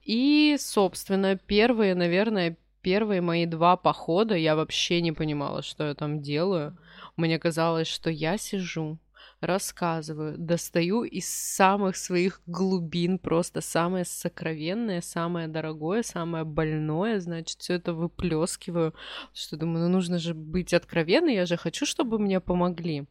Собственно, 0.58 1.38
первые, 1.38 1.96
наверное, 1.96 2.58
первые 2.82 3.22
мои 3.22 3.46
два 3.46 3.78
похода 3.78 4.36
я 4.36 4.56
вообще 4.56 5.02
не 5.02 5.12
понимала, 5.12 5.62
что 5.62 5.88
я 5.88 5.96
там 5.96 6.22
делаю. 6.22 6.78
Мне 7.18 7.40
казалось, 7.40 7.88
что 7.88 8.10
я 8.10 8.38
сижу, 8.38 9.00
рассказываю, 9.42 10.38
достаю 10.38 11.04
из 11.04 11.28
самых 11.28 11.96
своих 11.96 12.42
глубин 12.46 13.20
просто 13.20 13.62
самое 13.62 14.06
сокровенное, 14.06 15.02
самое 15.02 15.48
дорогое, 15.48 16.04
самое 16.04 16.44
больное, 16.44 17.20
значит, 17.20 17.60
все 17.60 17.74
это 17.74 17.94
выплескиваю. 17.94 18.94
Что 19.34 19.58
думаю, 19.58 19.86
ну 19.86 19.90
нужно 19.90 20.20
же 20.20 20.34
быть 20.34 20.74
откровенной, 20.74 21.36
я 21.36 21.46
же 21.46 21.58
хочу, 21.58 21.86
чтобы 21.86 22.20
мне 22.20 22.40
помогли. 22.40 23.06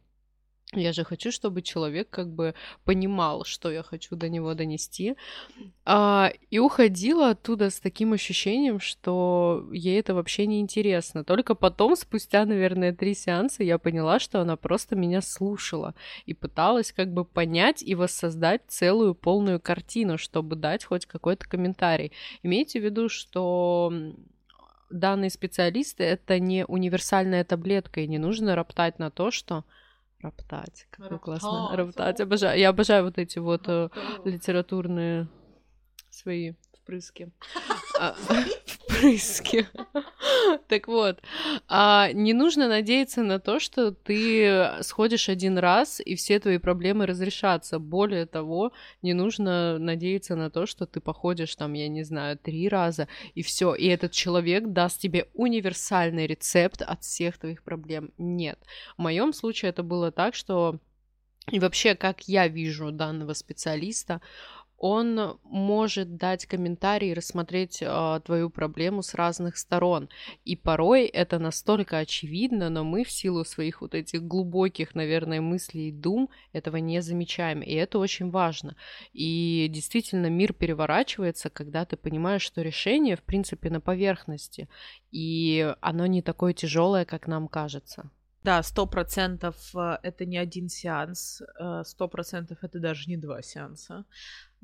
Я 0.73 0.93
же 0.93 1.03
хочу, 1.03 1.31
чтобы 1.31 1.61
человек 1.61 2.09
как 2.09 2.27
бы 2.27 2.55
понимал, 2.85 3.45
что 3.45 3.71
я 3.71 3.83
хочу 3.83 4.15
до 4.15 4.29
него 4.29 4.55
донести. 4.55 5.15
А, 5.85 6.31
и 6.49 6.57
уходила 6.57 7.29
оттуда 7.29 7.69
с 7.69 7.79
таким 7.79 8.13
ощущением, 8.13 8.79
что 8.79 9.69
ей 9.71 9.99
это 9.99 10.15
вообще 10.15 10.47
не 10.47 10.59
интересно. 10.59 11.23
Только 11.23 11.53
потом, 11.53 11.95
спустя, 11.95 12.45
наверное, 12.45 12.93
три 12.93 13.13
сеанса, 13.13 13.63
я 13.63 13.77
поняла, 13.77 14.19
что 14.19 14.41
она 14.41 14.55
просто 14.55 14.95
меня 14.95 15.21
слушала 15.21 15.93
и 16.25 16.33
пыталась 16.33 16.91
как 16.91 17.13
бы 17.13 17.25
понять 17.25 17.83
и 17.83 17.93
воссоздать 17.93 18.63
целую 18.67 19.13
полную 19.13 19.59
картину, 19.59 20.17
чтобы 20.17 20.55
дать 20.55 20.83
хоть 20.83 21.05
какой-то 21.05 21.47
комментарий. 21.47 22.11
Имейте 22.41 22.79
в 22.79 22.83
виду, 22.83 23.07
что 23.07 23.93
данные 24.89 25.29
специалисты— 25.29 26.03
это 26.05 26.39
не 26.39 26.65
универсальная 26.65 27.43
таблетка, 27.43 28.01
и 28.01 28.07
не 28.07 28.17
нужно 28.17 28.55
роптать 28.55 28.97
на 28.97 29.11
то, 29.11 29.29
что 29.29 29.63
Роптать. 30.21 30.87
Как 30.89 31.21
классно. 31.21 31.75
Роптать. 31.75 32.19
Обожаю. 32.21 32.59
Я 32.59 32.69
обожаю 32.69 33.03
вот 33.03 33.17
эти 33.17 33.39
вот 33.39 33.67
э, 33.67 33.89
литературные 34.23 35.27
свои 36.09 36.53
впрыски. 36.73 37.31
Впрыски. 38.97 39.67
Так 40.67 40.87
вот, 40.87 41.21
а 41.67 42.11
не 42.13 42.33
нужно 42.33 42.67
надеяться 42.67 43.23
на 43.23 43.39
то, 43.39 43.59
что 43.59 43.91
ты 43.91 44.71
сходишь 44.81 45.29
один 45.29 45.57
раз 45.57 45.99
и 45.99 46.15
все 46.15 46.39
твои 46.39 46.57
проблемы 46.57 47.05
разрешатся. 47.05 47.79
Более 47.79 48.25
того, 48.25 48.71
не 49.01 49.13
нужно 49.13 49.77
надеяться 49.77 50.35
на 50.35 50.49
то, 50.49 50.65
что 50.65 50.85
ты 50.85 51.01
походишь 51.01 51.55
там, 51.55 51.73
я 51.73 51.87
не 51.87 52.03
знаю, 52.03 52.37
три 52.37 52.69
раза 52.69 53.07
и 53.33 53.41
все, 53.41 53.73
и 53.73 53.87
этот 53.87 54.11
человек 54.11 54.67
даст 54.67 54.99
тебе 54.99 55.27
универсальный 55.33 56.27
рецепт 56.27 56.81
от 56.81 57.03
всех 57.03 57.37
твоих 57.37 57.63
проблем. 57.63 58.11
Нет. 58.17 58.59
В 58.97 59.01
моем 59.01 59.33
случае 59.33 59.69
это 59.69 59.83
было 59.83 60.11
так, 60.11 60.35
что 60.35 60.79
и 61.51 61.59
вообще, 61.59 61.93
как 61.93 62.27
я 62.27 62.47
вижу 62.47 62.91
данного 62.91 63.33
специалиста, 63.33 64.19
он 64.77 65.39
может 65.43 66.17
дать 66.17 66.45
комментарий 66.45 67.11
и 67.11 67.13
рассмотреть 67.13 67.81
э, 67.81 68.19
твою 68.25 68.49
проблему 68.49 69.01
с 69.01 69.13
разных 69.13 69.57
сторон. 69.57 70.09
И 70.43 70.55
порой 70.55 71.05
это 71.05 71.39
настолько 71.39 71.99
очевидно, 71.99 72.69
но 72.69 72.83
мы 72.83 73.03
в 73.03 73.11
силу 73.11 73.45
своих 73.45 73.81
вот 73.81 73.95
этих 73.95 74.23
глубоких, 74.23 74.93
наверное, 74.93 75.41
мыслей 75.41 75.89
и 75.89 75.91
дум 75.91 76.29
этого 76.51 76.77
не 76.77 77.01
замечаем. 77.01 77.61
И 77.61 77.73
это 77.73 77.99
очень 77.99 78.29
важно. 78.29 78.75
И 79.13 79.67
действительно 79.69 80.27
мир 80.27 80.53
переворачивается, 80.53 81.49
когда 81.49 81.85
ты 81.85 81.95
понимаешь, 81.95 82.41
что 82.41 82.61
решение, 82.61 83.15
в 83.15 83.23
принципе, 83.23 83.69
на 83.69 83.79
поверхности. 83.79 84.67
И 85.11 85.73
оно 85.81 86.05
не 86.05 86.21
такое 86.21 86.53
тяжелое, 86.53 87.05
как 87.05 87.27
нам 87.27 87.47
кажется. 87.47 88.11
Да, 88.45 88.61
сто 88.61 88.85
процентов 88.85 89.55
э, 89.75 89.97
это 90.03 90.23
не 90.23 90.37
один 90.37 90.69
сеанс, 90.69 91.41
э, 91.41 91.81
сто 91.83 92.07
процентов 92.07 92.59
это 92.61 92.79
даже 92.79 93.09
не 93.09 93.17
два 93.17 93.41
сеанса. 93.41 94.05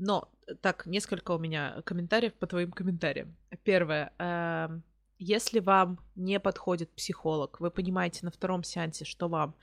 Но 0.01 0.31
так, 0.61 0.87
несколько 0.87 1.31
у 1.31 1.37
меня 1.37 1.83
комментариев 1.85 2.33
по 2.33 2.47
твоим 2.47 2.71
комментариям. 2.71 3.35
Первое. 3.63 4.11
Эм, 4.17 4.83
если 5.19 5.59
вам 5.59 5.99
не 6.15 6.39
подходит 6.39 6.89
психолог, 6.95 7.59
вы 7.59 7.69
понимаете 7.69 8.21
на 8.23 8.31
втором 8.31 8.63
сеансе, 8.63 9.05
что 9.05 9.29
вам 9.29 9.53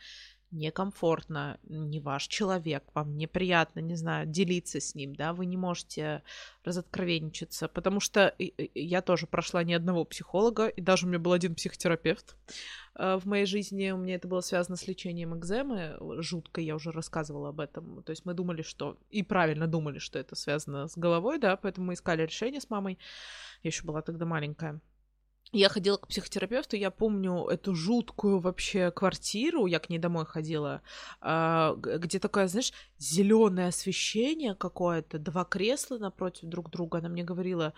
некомфортно, 0.50 1.58
не 1.64 2.00
ваш 2.00 2.26
человек, 2.26 2.84
вам 2.94 3.16
неприятно, 3.16 3.80
не 3.80 3.94
знаю, 3.94 4.26
делиться 4.26 4.80
с 4.80 4.94
ним, 4.94 5.14
да, 5.14 5.32
вы 5.32 5.46
не 5.46 5.56
можете 5.56 6.22
разоткровенничаться, 6.64 7.68
потому 7.68 8.00
что 8.00 8.34
я 8.74 9.02
тоже 9.02 9.26
прошла 9.26 9.62
ни 9.62 9.72
одного 9.72 10.04
психолога, 10.04 10.68
и 10.68 10.80
даже 10.80 11.06
у 11.06 11.08
меня 11.08 11.18
был 11.18 11.32
один 11.32 11.54
психотерапевт 11.54 12.36
э, 12.94 13.18
в 13.18 13.26
моей 13.26 13.46
жизни, 13.46 13.90
у 13.90 13.98
меня 13.98 14.14
это 14.14 14.28
было 14.28 14.40
связано 14.40 14.76
с 14.76 14.86
лечением 14.86 15.38
экземы, 15.38 15.96
жутко, 16.22 16.60
я 16.60 16.76
уже 16.76 16.92
рассказывала 16.92 17.50
об 17.50 17.60
этом, 17.60 18.02
то 18.02 18.10
есть 18.10 18.24
мы 18.24 18.34
думали, 18.34 18.62
что, 18.62 18.98
и 19.10 19.22
правильно 19.22 19.66
думали, 19.66 19.98
что 19.98 20.18
это 20.18 20.34
связано 20.34 20.88
с 20.88 20.96
головой, 20.96 21.38
да, 21.38 21.56
поэтому 21.56 21.88
мы 21.88 21.94
искали 21.94 22.22
решение 22.22 22.60
с 22.60 22.70
мамой, 22.70 22.98
я 23.62 23.68
еще 23.68 23.84
была 23.84 24.02
тогда 24.02 24.24
маленькая, 24.24 24.80
я 25.52 25.68
ходила 25.68 25.96
к 25.96 26.08
психотерапевту, 26.08 26.76
я 26.76 26.90
помню 26.90 27.46
эту 27.46 27.74
жуткую 27.74 28.38
вообще 28.38 28.90
квартиру, 28.90 29.66
я 29.66 29.78
к 29.78 29.88
ней 29.88 29.98
домой 29.98 30.26
ходила, 30.26 30.82
а, 31.20 31.74
где 31.74 32.18
такое, 32.18 32.48
знаешь, 32.48 32.72
зеленое 32.98 33.68
освещение 33.68 34.54
какое-то, 34.54 35.18
два 35.18 35.44
кресла 35.44 35.98
напротив 35.98 36.48
друг 36.48 36.70
друга. 36.70 36.98
Она 36.98 37.08
мне 37.08 37.24
говорила, 37.24 37.72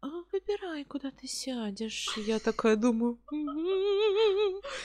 а, 0.00 0.08
выбирай, 0.32 0.84
куда 0.84 1.12
ты 1.12 1.28
сядешь. 1.28 2.08
Я 2.16 2.40
такая 2.40 2.74
думаю, 2.74 3.20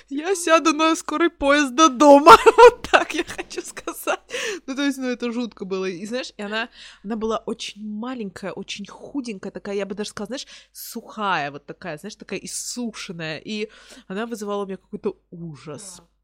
я 0.10 0.36
сяду 0.36 0.74
на 0.74 0.96
скорый 0.96 1.30
поезд 1.30 1.76
до 1.76 1.90
дома. 1.90 2.38
вот 2.58 2.88
так 2.92 3.14
я 3.14 3.24
хочу 3.24 3.62
сказать. 3.62 4.20
Ну, 4.66 4.76
то 4.76 4.84
есть, 4.84 4.98
ну, 4.98 5.08
это 5.08 5.32
жутко 5.32 5.66
было. 5.66 5.86
И 5.86 6.06
знаешь, 6.06 6.34
и 6.38 6.42
она, 6.42 6.70
она 7.04 7.16
была 7.16 7.38
очень 7.38 7.88
маленькая, 7.88 8.52
очень 8.52 8.86
худенькая 8.86 9.52
такая, 9.52 9.76
я 9.76 9.86
бы 9.86 9.96
даже 9.96 10.10
сказала, 10.10 10.28
знаешь, 10.28 10.48
сухая 10.72 11.52
вот 11.52 11.66
такая, 11.66 11.98
знаешь, 11.98 12.16
такая 12.16 12.40
иссушенная. 12.40 13.40
И 13.40 13.70
она 14.08 14.26
вызывала 14.26 14.64
у 14.64 14.66
меня 14.66 14.78
какой-то 14.78 15.18
ужас. 15.32 16.00
Yeah. 16.00 16.17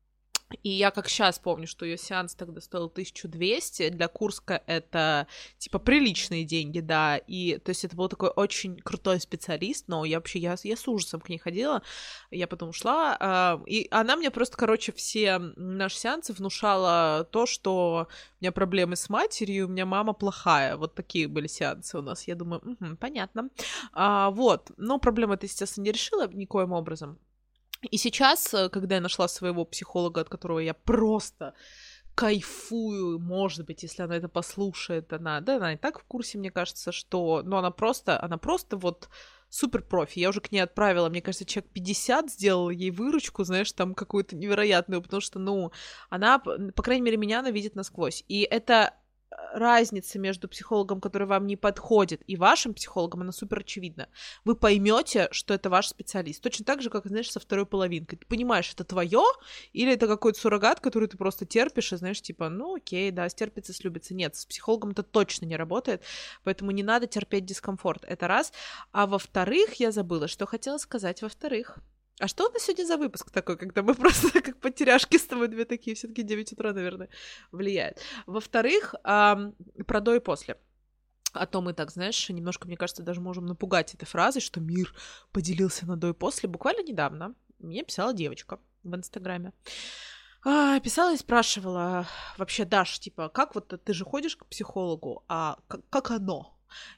И 0.62 0.70
я 0.70 0.92
как 0.92 1.10
сейчас 1.10 1.40
помню, 1.40 1.68
что 1.68 1.86
ее 1.86 1.98
сеанс 1.98 2.36
тогда 2.36 2.62
стоил 2.62 2.86
1200. 2.86 3.90
Для 3.90 4.08
Курска 4.08 4.62
это, 4.68 5.28
типа, 5.58 5.80
приличные 5.80 6.44
деньги, 6.44 6.80
да. 6.80 7.18
И, 7.18 7.58
то 7.58 7.70
есть, 7.70 7.86
это 7.86 7.96
был 7.96 8.10
такой 8.10 8.30
очень 8.30 8.78
крутой 8.78 9.20
специалист, 9.20 9.88
но 9.88 10.06
я 10.06 10.18
вообще, 10.18 10.40
я, 10.40 10.56
я 10.64 10.78
с 10.78 10.88
ужасом 10.88 11.22
к 11.22 11.30
ней 11.30 11.38
ходила. 11.38 11.82
Я 12.32 12.48
потом 12.48 12.70
ушла. 12.70 13.18
Э, 13.20 13.64
и 13.66 13.88
она 13.92 14.16
мне 14.16 14.32
просто, 14.32 14.58
короче, 14.58 14.92
все 14.92 15.40
наши 15.40 15.98
сеансы 15.98 16.34
внушала 16.34 17.28
то, 17.32 17.46
что 17.46 18.08
у 18.40 18.44
меня 18.44 18.52
проблемы 18.52 18.96
с 18.96 19.10
матерью, 19.10 19.68
у 19.68 19.70
меня 19.70 19.86
мама 19.86 20.14
плохая. 20.14 20.78
Вот 20.78 20.96
такие 20.96 21.28
были 21.28 21.48
сеансы 21.48 21.98
у 21.98 22.02
нас. 22.02 22.28
Я 22.28 22.36
думаю, 22.36 22.62
угу, 22.62 22.96
понятно. 22.98 23.50
А, 23.94 24.30
вот. 24.32 24.72
Но 24.78 25.00
проблема 25.00 25.36
это, 25.36 25.46
естественно, 25.46 25.86
не 25.86 25.92
решила 25.92 26.28
никоим 26.28 26.72
образом. 26.72 27.20
И 27.92 27.98
сейчас, 27.98 28.54
э, 28.54 28.70
когда 28.70 28.96
я 28.96 29.02
нашла 29.02 29.28
своего 29.28 29.66
психолога, 29.66 30.22
от 30.22 30.30
которого 30.30 30.60
я 30.60 30.74
просто 30.74 31.54
кайфую, 32.16 33.20
может 33.20 33.66
быть, 33.66 33.84
если 33.84 34.04
она 34.04 34.16
это 34.16 34.30
послушает, 34.30 35.12
она, 35.14 35.42
да, 35.42 35.58
она 35.58 35.74
и 35.74 35.78
так 35.78 36.00
в 36.00 36.04
курсе, 36.04 36.38
мне 36.38 36.52
кажется, 36.52 36.92
что, 36.92 37.42
но 37.44 37.58
она 37.58 37.72
просто, 37.72 38.22
она 38.22 38.38
просто 38.38 38.78
вот 38.78 39.10
супер 39.50 39.84
профи. 39.84 40.20
Я 40.20 40.30
уже 40.30 40.42
к 40.42 40.52
ней 40.52 40.60
отправила, 40.60 41.10
мне 41.10 41.22
кажется, 41.22 41.46
человек 41.46 41.72
50 41.72 42.32
сделала 42.32 42.70
ей 42.70 42.92
выручку, 42.92 43.44
знаешь, 43.44 43.72
там 43.72 43.94
какую-то 43.94 44.36
невероятную, 44.36 45.02
потому 45.02 45.22
что, 45.22 45.40
ну, 45.40 45.72
она, 46.10 46.40
по 46.40 46.84
крайней 46.84 47.04
мере, 47.04 47.18
меня 47.18 47.40
она 47.40 47.52
видит 47.52 47.76
насквозь. 47.76 48.24
И 48.28 48.42
это 48.42 48.94
разница 49.54 50.20
между 50.20 50.48
психологом, 50.48 51.00
который 51.00 51.28
вам 51.28 51.48
не 51.48 51.56
подходит, 51.56 52.22
и 52.28 52.36
вашим 52.36 52.74
психологом, 52.74 53.22
она 53.22 53.32
супер 53.32 53.60
очевидна. 53.60 54.10
Вы 54.46 54.56
поймете, 54.56 55.28
что 55.32 55.54
это 55.54 55.70
ваш 55.70 55.88
специалист. 55.88 56.42
Точно 56.42 56.66
так 56.66 56.82
же, 56.82 56.90
как, 56.90 57.06
знаешь, 57.06 57.32
со 57.32 57.40
второй 57.40 57.66
половинкой. 57.66 58.18
Ты 58.18 58.26
понимаешь, 58.26 58.72
это 58.74 58.84
твое, 58.84 59.24
или 59.74 59.94
это 59.94 60.08
какой-то 60.08 60.40
суррогат, 60.40 60.80
который 60.80 61.08
ты 61.08 61.18
просто 61.18 61.46
терпишь, 61.46 61.94
и 61.94 61.98
знаешь, 61.98 62.22
типа, 62.22 62.50
ну 62.50 62.76
окей, 62.76 63.12
да, 63.12 63.30
стерпится, 63.30 63.74
слюбится. 63.74 64.14
Нет, 64.14 64.36
с 64.36 64.46
психологом 64.46 64.92
это 64.92 65.04
точно 65.04 65.46
не 65.46 65.56
работает, 65.56 66.02
поэтому 66.44 66.72
не 66.72 66.84
надо 66.84 67.08
терпеть 67.08 67.46
дискомфорт. 67.46 68.04
Это 68.06 68.28
раз. 68.28 68.52
А 68.92 69.08
во-вторых, 69.08 69.76
я 69.76 69.92
забыла, 69.92 70.28
что 70.28 70.46
хотела 70.46 70.78
сказать 70.78 71.22
во-вторых. 71.22 71.80
А 72.20 72.28
что 72.28 72.48
у 72.48 72.52
нас 72.52 72.64
сегодня 72.64 72.86
за 72.86 72.98
выпуск 72.98 73.32
такой, 73.32 73.58
когда 73.58 73.82
мы 73.82 73.96
просто 73.96 74.42
как 74.42 74.60
потеряшки 74.60 75.18
с 75.18 75.26
тобой 75.26 75.48
две 75.48 75.66
такие, 75.66 75.96
все 75.96 76.08
таки 76.08 76.24
9 76.24 76.54
утра, 76.54 76.74
наверное, 76.74 77.10
влияет. 77.52 78.02
Во-вторых, 78.28 78.96
эм, 79.04 79.56
про 79.88 80.00
до 80.00 80.16
и 80.16 80.20
после. 80.20 80.58
А 81.34 81.48
то 81.48 81.62
мы 81.62 81.74
так, 81.74 81.90
знаешь, 81.92 82.30
немножко, 82.30 82.68
мне 82.68 82.78
кажется, 82.78 83.02
даже 83.02 83.20
можем 83.20 83.48
напугать 83.48 83.96
этой 83.96 84.06
фразой, 84.06 84.42
что 84.42 84.60
мир 84.60 84.94
поделился 85.32 85.88
на 85.88 85.98
до 85.98 86.10
и 86.10 86.14
после. 86.14 86.48
Буквально 86.48 86.84
недавно 86.84 87.34
мне 87.58 87.84
писала 87.84 88.14
девочка 88.14 88.60
в 88.84 88.96
Инстаграме. 88.96 89.52
А, 90.46 90.80
писала 90.82 91.14
и 91.14 91.18
спрашивала, 91.18 92.06
вообще, 92.38 92.66
Даш, 92.66 93.00
типа, 93.00 93.30
как 93.30 93.56
вот 93.56 93.74
ты 93.84 93.94
же 93.94 94.06
ходишь 94.06 94.36
к 94.36 94.46
психологу, 94.46 95.24
а 95.28 95.58
как, 95.68 95.82
как 95.90 96.12
оно? 96.12 96.53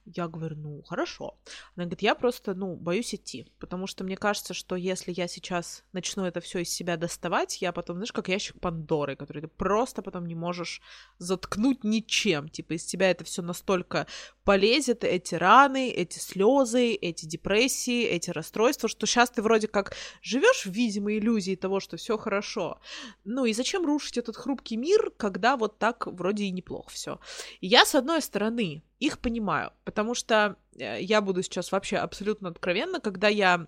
Я 0.06 0.28
говорю, 0.28 0.56
ну, 0.58 0.84
хорошо. 0.84 1.38
Она 1.76 1.86
говорит, 1.86 2.02
я 2.02 2.16
просто, 2.16 2.54
ну, 2.54 2.76
боюсь 2.76 3.14
идти, 3.14 3.48
потому 3.60 3.88
что 3.88 4.04
мне 4.04 4.18
кажется, 4.18 4.54
что 4.54 4.76
если 4.76 5.12
я 5.12 5.28
сейчас 5.28 5.84
начну 5.94 6.26
это 6.26 6.42
все 6.42 6.60
из 6.60 6.70
себя 6.70 6.98
доставать, 6.98 7.62
я 7.62 7.72
потом, 7.72 7.98
знаешь, 7.98 8.12
как 8.12 8.30
ящик 8.30 8.60
Пандоры, 8.60 9.16
который 9.16 9.42
ты 9.42 9.48
просто 9.48 10.02
потом 10.02 10.26
не 10.26 10.36
можешь 10.36 10.82
заткнуть 11.18 11.84
ничем. 11.84 12.50
Типа 12.50 12.74
из 12.74 12.86
тебя 12.86 13.10
это 13.12 13.24
все 13.24 13.42
настолько 13.42 14.08
полезет, 14.44 15.04
эти 15.04 15.36
раны, 15.36 15.90
эти 15.90 16.20
слезы, 16.20 16.94
эти 16.94 17.26
депрессии, 17.26 18.04
эти 18.04 18.30
расстройства, 18.30 18.88
что 18.88 19.06
сейчас 19.06 19.32
ты 19.32 19.42
вроде 19.42 19.68
как 19.68 19.96
живешь 20.22 20.66
в 20.66 20.72
видимой 20.72 21.18
иллюзии 21.18 21.56
того, 21.56 21.80
что 21.80 21.98
все 21.98 22.18
хорошо. 22.18 22.80
Ну 23.24 23.46
и 23.46 23.54
зачем 23.54 23.86
рушить 23.86 24.18
этот 24.18 24.38
хрупкий 24.38 24.78
мир, 24.78 25.12
когда 25.18 25.58
вот 25.58 25.80
так 25.80 26.08
вроде 26.08 26.46
и 26.46 26.52
неплохо 26.52 26.90
все. 26.92 27.20
я, 27.62 27.86
с 27.86 27.96
одной 27.96 28.22
стороны, 28.22 28.84
их 29.00 29.20
понимаю, 29.20 29.72
потому 29.84 30.14
что 30.16 30.58
э, 30.78 31.02
я 31.02 31.22
буду 31.22 31.44
сейчас 31.44 31.72
вообще 31.72 31.98
абсолютно 31.98 32.50
откровенна, 32.50 33.00
когда 33.00 33.28
я 33.28 33.68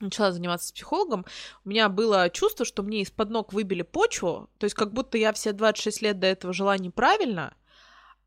начала 0.00 0.32
заниматься 0.32 0.72
психологом, 0.72 1.26
у 1.64 1.68
меня 1.68 1.88
было 1.88 2.30
чувство, 2.30 2.64
что 2.64 2.82
мне 2.82 3.02
из-под 3.02 3.30
ног 3.30 3.52
выбили 3.52 3.82
почву, 3.82 4.48
то 4.58 4.64
есть 4.64 4.74
как 4.74 4.92
будто 4.92 5.18
я 5.18 5.32
все 5.32 5.52
26 5.52 6.02
лет 6.02 6.18
до 6.18 6.26
этого 6.26 6.52
жила 6.52 6.76
неправильно, 6.78 7.54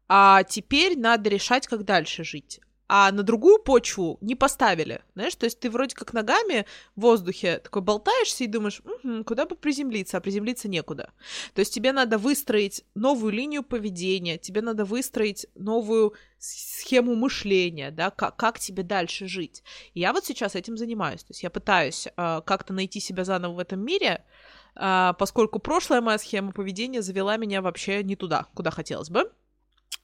а 0.07 0.43
теперь 0.43 0.97
надо 0.97 1.29
решать, 1.29 1.67
как 1.67 1.83
дальше 1.83 2.23
жить 2.23 2.61
а 2.95 3.11
на 3.11 3.23
другую 3.23 3.57
почву 3.57 4.19
не 4.21 4.35
поставили, 4.35 5.01
знаешь, 5.15 5.33
то 5.33 5.45
есть 5.45 5.59
ты 5.59 5.71
вроде 5.71 5.95
как 5.95 6.13
ногами 6.13 6.67
в 6.95 7.01
воздухе 7.01 7.57
такой 7.57 7.81
болтаешься 7.81 8.43
и 8.43 8.47
думаешь, 8.47 8.83
угу, 8.85 9.23
куда 9.23 9.47
бы 9.47 9.55
приземлиться, 9.55 10.17
а 10.17 10.21
приземлиться 10.21 10.67
некуда. 10.67 11.09
То 11.55 11.61
есть 11.61 11.73
тебе 11.73 11.91
надо 11.91 12.19
выстроить 12.19 12.85
новую 12.93 13.33
линию 13.33 13.63
поведения, 13.63 14.37
тебе 14.37 14.61
надо 14.61 14.85
выстроить 14.85 15.47
новую 15.55 16.13
схему 16.37 17.15
мышления, 17.15 17.89
да, 17.89 18.11
как, 18.11 18.35
как 18.35 18.59
тебе 18.59 18.83
дальше 18.83 19.27
жить. 19.27 19.63
И 19.95 20.01
я 20.01 20.13
вот 20.13 20.23
сейчас 20.23 20.53
этим 20.53 20.77
занимаюсь, 20.77 21.23
то 21.23 21.31
есть 21.31 21.41
я 21.41 21.49
пытаюсь 21.49 22.05
э, 22.05 22.41
как-то 22.45 22.73
найти 22.73 22.99
себя 22.99 23.23
заново 23.23 23.53
в 23.53 23.59
этом 23.59 23.83
мире, 23.83 24.23
э, 24.75 25.13
поскольку 25.17 25.57
прошлая 25.57 26.01
моя 26.01 26.19
схема 26.19 26.51
поведения 26.51 27.01
завела 27.01 27.37
меня 27.37 27.63
вообще 27.63 28.03
не 28.03 28.15
туда, 28.15 28.45
куда 28.53 28.69
хотелось 28.69 29.09
бы. 29.09 29.31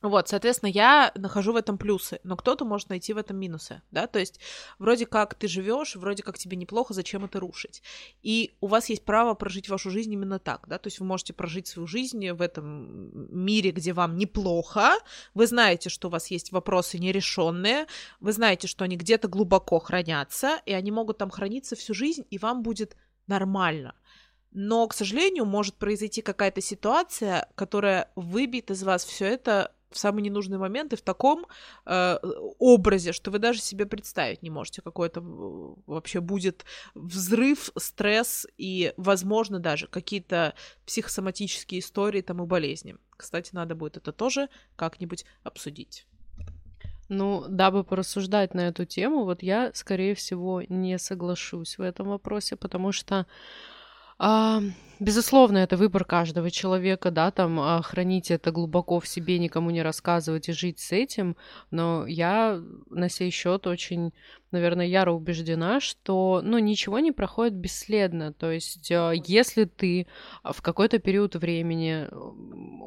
Вот, 0.01 0.29
соответственно, 0.29 0.69
я 0.69 1.11
нахожу 1.15 1.51
в 1.51 1.57
этом 1.57 1.77
плюсы, 1.77 2.21
но 2.23 2.37
кто-то 2.37 2.63
может 2.63 2.89
найти 2.89 3.11
в 3.11 3.17
этом 3.17 3.37
минусы, 3.37 3.81
да, 3.91 4.07
то 4.07 4.17
есть 4.17 4.39
вроде 4.77 5.05
как 5.05 5.35
ты 5.35 5.49
живешь, 5.49 5.97
вроде 5.97 6.23
как 6.23 6.37
тебе 6.37 6.55
неплохо, 6.55 6.93
зачем 6.93 7.25
это 7.25 7.41
рушить? 7.41 7.83
И 8.23 8.55
у 8.61 8.67
вас 8.67 8.87
есть 8.87 9.03
право 9.03 9.33
прожить 9.33 9.67
вашу 9.67 9.89
жизнь 9.89 10.13
именно 10.13 10.39
так, 10.39 10.67
да, 10.69 10.77
то 10.77 10.87
есть 10.87 11.01
вы 11.01 11.05
можете 11.05 11.33
прожить 11.33 11.67
свою 11.67 11.85
жизнь 11.85 12.31
в 12.31 12.41
этом 12.41 13.43
мире, 13.43 13.71
где 13.71 13.91
вам 13.91 14.15
неплохо, 14.15 14.93
вы 15.33 15.47
знаете, 15.47 15.89
что 15.89 16.07
у 16.07 16.11
вас 16.11 16.27
есть 16.27 16.53
вопросы 16.53 16.97
нерешенные, 16.97 17.85
вы 18.21 18.31
знаете, 18.31 18.67
что 18.67 18.85
они 18.85 18.95
где-то 18.95 19.27
глубоко 19.27 19.79
хранятся, 19.79 20.61
и 20.65 20.71
они 20.71 20.91
могут 20.91 21.17
там 21.17 21.29
храниться 21.29 21.75
всю 21.75 21.93
жизнь, 21.93 22.25
и 22.29 22.37
вам 22.37 22.63
будет 22.63 22.95
нормально. 23.27 23.95
Но, 24.51 24.87
к 24.87 24.93
сожалению, 24.93 25.45
может 25.45 25.75
произойти 25.75 26.21
какая-то 26.21 26.61
ситуация, 26.61 27.49
которая 27.55 28.09
выбьет 28.15 28.71
из 28.71 28.81
вас 28.81 29.03
все 29.03 29.25
это 29.25 29.73
в 29.91 29.97
самый 29.97 30.21
ненужный 30.21 30.57
момент 30.57 30.93
и 30.93 30.95
в 30.95 31.01
таком 31.01 31.45
э, 31.85 32.17
образе, 32.59 33.11
что 33.13 33.31
вы 33.31 33.39
даже 33.39 33.59
себе 33.59 33.85
представить 33.85 34.41
не 34.43 34.49
можете. 34.49 34.81
Какой-то 34.81 35.21
вообще 35.21 36.19
будет 36.19 36.65
взрыв, 36.93 37.71
стресс 37.77 38.47
и, 38.57 38.93
возможно, 38.97 39.59
даже 39.59 39.87
какие-то 39.87 40.53
психосоматические 40.85 41.79
истории 41.79 42.21
там 42.21 42.43
и 42.43 42.45
болезни. 42.45 42.97
Кстати, 43.17 43.49
надо 43.53 43.75
будет 43.75 43.97
это 43.97 44.11
тоже 44.11 44.49
как-нибудь 44.75 45.25
обсудить. 45.43 46.05
Ну, 47.09 47.45
дабы 47.49 47.83
порассуждать 47.83 48.53
на 48.53 48.67
эту 48.67 48.85
тему, 48.85 49.23
вот 49.25 49.41
я, 49.41 49.71
скорее 49.73 50.13
всего, 50.13 50.61
не 50.69 50.99
соглашусь 50.99 51.79
в 51.79 51.81
этом 51.81 52.09
вопросе, 52.09 52.55
потому 52.55 52.91
что 52.91 53.25
а, 54.19 54.61
безусловно, 54.99 55.59
это 55.59 55.77
выбор 55.77 56.03
каждого 56.03 56.51
человека, 56.51 57.09
да, 57.09 57.31
там 57.31 57.59
а, 57.59 57.81
хранить 57.81 58.31
это 58.31 58.51
глубоко 58.51 58.99
в 58.99 59.07
себе, 59.07 59.39
никому 59.39 59.69
не 59.71 59.81
рассказывать 59.81 60.49
и 60.49 60.53
жить 60.53 60.79
с 60.79 60.91
этим. 60.91 61.37
Но 61.71 62.05
я 62.05 62.61
на 62.89 63.09
сей 63.09 63.31
счет 63.31 63.65
очень, 63.65 64.11
наверное, 64.51 64.85
яро 64.85 65.11
убеждена, 65.13 65.79
что, 65.79 66.41
ну, 66.43 66.57
ничего 66.57 66.99
не 66.99 67.11
проходит 67.13 67.53
бесследно. 67.53 68.33
То 68.33 68.51
есть, 68.51 68.91
а, 68.91 69.11
если 69.11 69.63
ты 69.63 70.07
в 70.43 70.61
какой-то 70.61 70.99
период 70.99 71.35
времени 71.35 72.07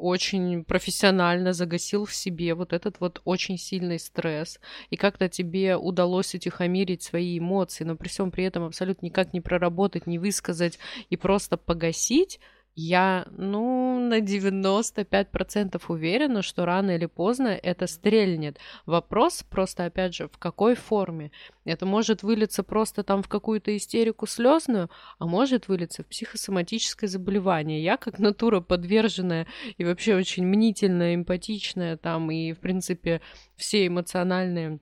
очень 0.03 0.63
профессионально 0.65 1.53
загасил 1.53 2.05
в 2.05 2.13
себе 2.13 2.53
вот 2.55 2.73
этот 2.73 2.99
вот 2.99 3.21
очень 3.23 3.57
сильный 3.57 3.97
стресс, 3.97 4.59
и 4.89 4.97
как-то 4.97 5.29
тебе 5.29 5.77
удалось 5.77 6.35
утихомирить 6.35 7.01
свои 7.01 7.39
эмоции, 7.39 7.85
но 7.85 7.95
при 7.95 8.09
всем 8.09 8.29
при 8.29 8.43
этом 8.43 8.63
абсолютно 8.63 9.05
никак 9.05 9.33
не 9.33 9.41
проработать, 9.41 10.05
не 10.05 10.19
высказать 10.19 10.77
и 11.09 11.15
просто 11.23 11.55
погасить, 11.55 12.41
я, 12.75 13.27
ну, 13.31 13.97
на 13.99 14.19
95% 14.19 15.81
уверена, 15.87 16.41
что 16.41 16.65
рано 16.65 16.91
или 16.91 17.05
поздно 17.05 17.47
это 17.47 17.87
стрельнет. 17.87 18.57
Вопрос 18.85 19.45
просто, 19.49 19.85
опять 19.85 20.15
же, 20.15 20.27
в 20.27 20.37
какой 20.37 20.75
форме. 20.75 21.31
Это 21.63 21.85
может 21.85 22.23
вылиться 22.23 22.63
просто 22.63 23.03
там 23.03 23.23
в 23.23 23.29
какую-то 23.29 23.75
истерику 23.77 24.25
слезную, 24.27 24.89
а 25.17 25.25
может 25.25 25.69
вылиться 25.69 26.03
в 26.03 26.07
психосоматическое 26.07 27.07
заболевание. 27.07 27.81
Я 27.81 27.95
как 27.95 28.19
натура 28.19 28.59
подверженная 28.59 29.47
и 29.77 29.85
вообще 29.85 30.15
очень 30.15 30.45
мнительная, 30.45 31.15
эмпатичная 31.15 31.95
там, 31.95 32.31
и, 32.31 32.51
в 32.51 32.59
принципе, 32.59 33.21
все 33.55 33.87
эмоциональные 33.87 34.79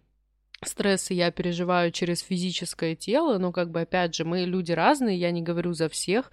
стрессы 0.63 1.13
я 1.13 1.32
переживаю 1.32 1.91
через 1.91 2.21
физическое 2.21 2.95
тело, 2.95 3.38
но 3.38 3.52
как 3.52 3.71
бы 3.71 3.82
опять 3.82 4.15
же 4.15 4.26
мы 4.26 4.41
люди 4.41 4.71
разные, 4.71 5.17
я 5.17 5.32
не 5.32 5.41
говорю 5.41 5.74
за 5.74 5.89
всех, 5.89 6.32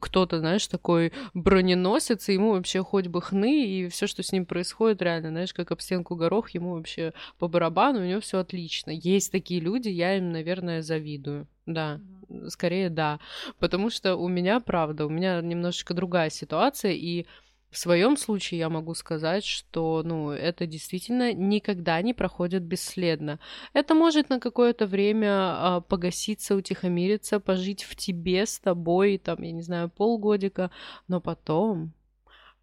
кто-то, 0.00 0.38
знаешь, 0.38 0.66
такой 0.66 1.12
броненосец, 1.34 2.28
и 2.28 2.34
ему 2.34 2.52
вообще 2.52 2.82
хоть 2.82 3.08
бы 3.08 3.20
хны, 3.20 3.66
и 3.66 3.88
все, 3.88 4.06
что 4.06 4.22
с 4.22 4.32
ним 4.32 4.46
происходит, 4.46 5.02
реально, 5.02 5.30
знаешь, 5.30 5.52
как 5.52 5.70
об 5.72 5.80
стенку 5.80 6.14
горох, 6.14 6.50
ему 6.50 6.74
вообще 6.74 7.12
по 7.38 7.48
барабану, 7.48 8.00
у 8.00 8.04
него 8.04 8.20
все 8.20 8.38
отлично. 8.38 8.90
Есть 8.90 9.32
такие 9.32 9.60
люди, 9.60 9.88
я 9.88 10.16
им, 10.16 10.30
наверное, 10.32 10.82
завидую. 10.82 11.46
Да, 11.66 12.00
скорее 12.48 12.90
да. 12.90 13.20
Потому 13.58 13.90
что 13.90 14.16
у 14.16 14.28
меня, 14.28 14.60
правда, 14.60 15.06
у 15.06 15.08
меня 15.08 15.40
немножечко 15.40 15.94
другая 15.94 16.30
ситуация, 16.30 16.92
и 16.92 17.26
в 17.74 17.78
своем 17.78 18.16
случае 18.16 18.60
я 18.60 18.68
могу 18.68 18.94
сказать, 18.94 19.44
что 19.44 20.02
ну, 20.04 20.30
это 20.30 20.64
действительно 20.64 21.32
никогда 21.34 22.00
не 22.02 22.14
проходит 22.14 22.62
бесследно. 22.62 23.40
Это 23.72 23.96
может 23.96 24.30
на 24.30 24.38
какое-то 24.38 24.86
время 24.86 25.30
а, 25.30 25.80
погаситься, 25.80 26.54
утихомириться, 26.54 27.40
пожить 27.40 27.82
в 27.82 27.96
тебе, 27.96 28.46
с 28.46 28.60
тобой, 28.60 29.18
там, 29.18 29.42
я 29.42 29.50
не 29.50 29.62
знаю, 29.62 29.88
полгодика, 29.90 30.70
но 31.08 31.20
потом 31.20 31.92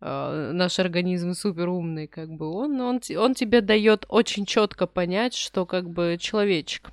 Uh, 0.03 0.51
наш 0.51 0.79
организм 0.79 1.35
супер 1.35 1.69
умный, 1.69 2.07
как 2.07 2.27
бы 2.31 2.47
он, 2.47 2.81
он, 2.81 3.01
он 3.15 3.35
тебе 3.35 3.61
дает 3.61 4.07
очень 4.09 4.47
четко 4.47 4.87
понять, 4.87 5.35
что 5.35 5.67
как 5.67 5.91
бы 5.91 6.17
человечек, 6.19 6.89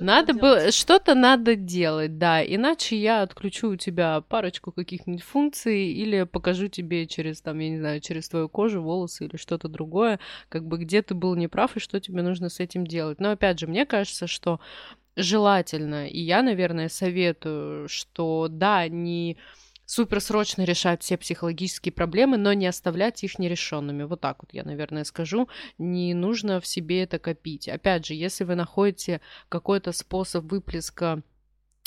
надо 0.00 0.34
было, 0.34 0.72
что-то 0.72 1.14
надо 1.14 1.54
делать, 1.54 2.18
да, 2.18 2.42
иначе 2.42 2.96
я 2.96 3.22
отключу 3.22 3.70
у 3.70 3.76
тебя 3.76 4.20
парочку 4.22 4.72
каких-нибудь 4.72 5.22
функций 5.22 5.88
или 5.92 6.24
покажу 6.24 6.68
тебе 6.68 7.06
через, 7.06 7.40
там, 7.40 7.58
я 7.58 7.70
не 7.70 7.78
знаю, 7.78 8.00
через 8.00 8.28
твою 8.28 8.48
кожу, 8.48 8.82
волосы 8.82 9.26
или 9.26 9.36
что-то 9.36 9.68
другое, 9.68 10.18
как 10.48 10.66
бы 10.66 10.78
где 10.78 11.02
ты 11.02 11.14
был 11.14 11.36
неправ 11.36 11.76
и 11.76 11.80
что 11.80 12.00
тебе 12.00 12.22
нужно 12.22 12.48
с 12.48 12.60
этим 12.60 12.86
делать. 12.86 13.20
Но 13.20 13.30
опять 13.30 13.58
же, 13.60 13.66
мне 13.66 13.86
кажется, 13.86 14.26
что 14.26 14.58
желательно, 15.16 16.08
и 16.08 16.20
я, 16.20 16.42
наверное, 16.42 16.88
советую, 16.88 17.88
что 17.88 18.48
да, 18.48 18.88
не 18.88 19.36
суперсрочно 19.90 20.62
решать 20.62 21.02
все 21.02 21.16
психологические 21.16 21.92
проблемы, 21.92 22.36
но 22.36 22.52
не 22.52 22.68
оставлять 22.68 23.24
их 23.24 23.40
нерешенными. 23.40 24.04
Вот 24.04 24.20
так 24.20 24.36
вот 24.40 24.54
я, 24.54 24.62
наверное, 24.62 25.02
скажу. 25.02 25.48
Не 25.78 26.14
нужно 26.14 26.60
в 26.60 26.66
себе 26.66 27.02
это 27.02 27.18
копить. 27.18 27.68
Опять 27.68 28.06
же, 28.06 28.14
если 28.14 28.44
вы 28.44 28.54
находите 28.54 29.20
какой-то 29.48 29.90
способ 29.90 30.44
выплеска 30.44 31.22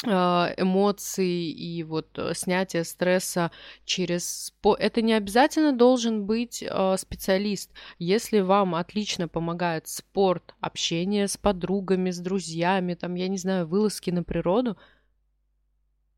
а, 0.05 0.51
эмоций 0.57 1.49
и 1.51 1.81
вот 1.83 2.09
э, 2.17 2.33
снятия 2.33 2.83
стресса 2.83 3.51
через... 3.85 4.53
Это 4.79 5.01
не 5.01 5.13
обязательно 5.13 5.71
должен 5.71 6.25
быть 6.25 6.61
э, 6.61 6.95
специалист. 6.97 7.71
Если 7.99 8.41
вам 8.41 8.75
отлично 8.75 9.29
помогает 9.29 9.87
спорт, 9.87 10.55
общение 10.59 11.29
с 11.29 11.37
подругами, 11.37 12.11
с 12.11 12.19
друзьями, 12.19 12.95
там, 12.95 13.15
я 13.15 13.29
не 13.29 13.37
знаю, 13.37 13.65
вылазки 13.65 14.09
на 14.09 14.23
природу, 14.23 14.77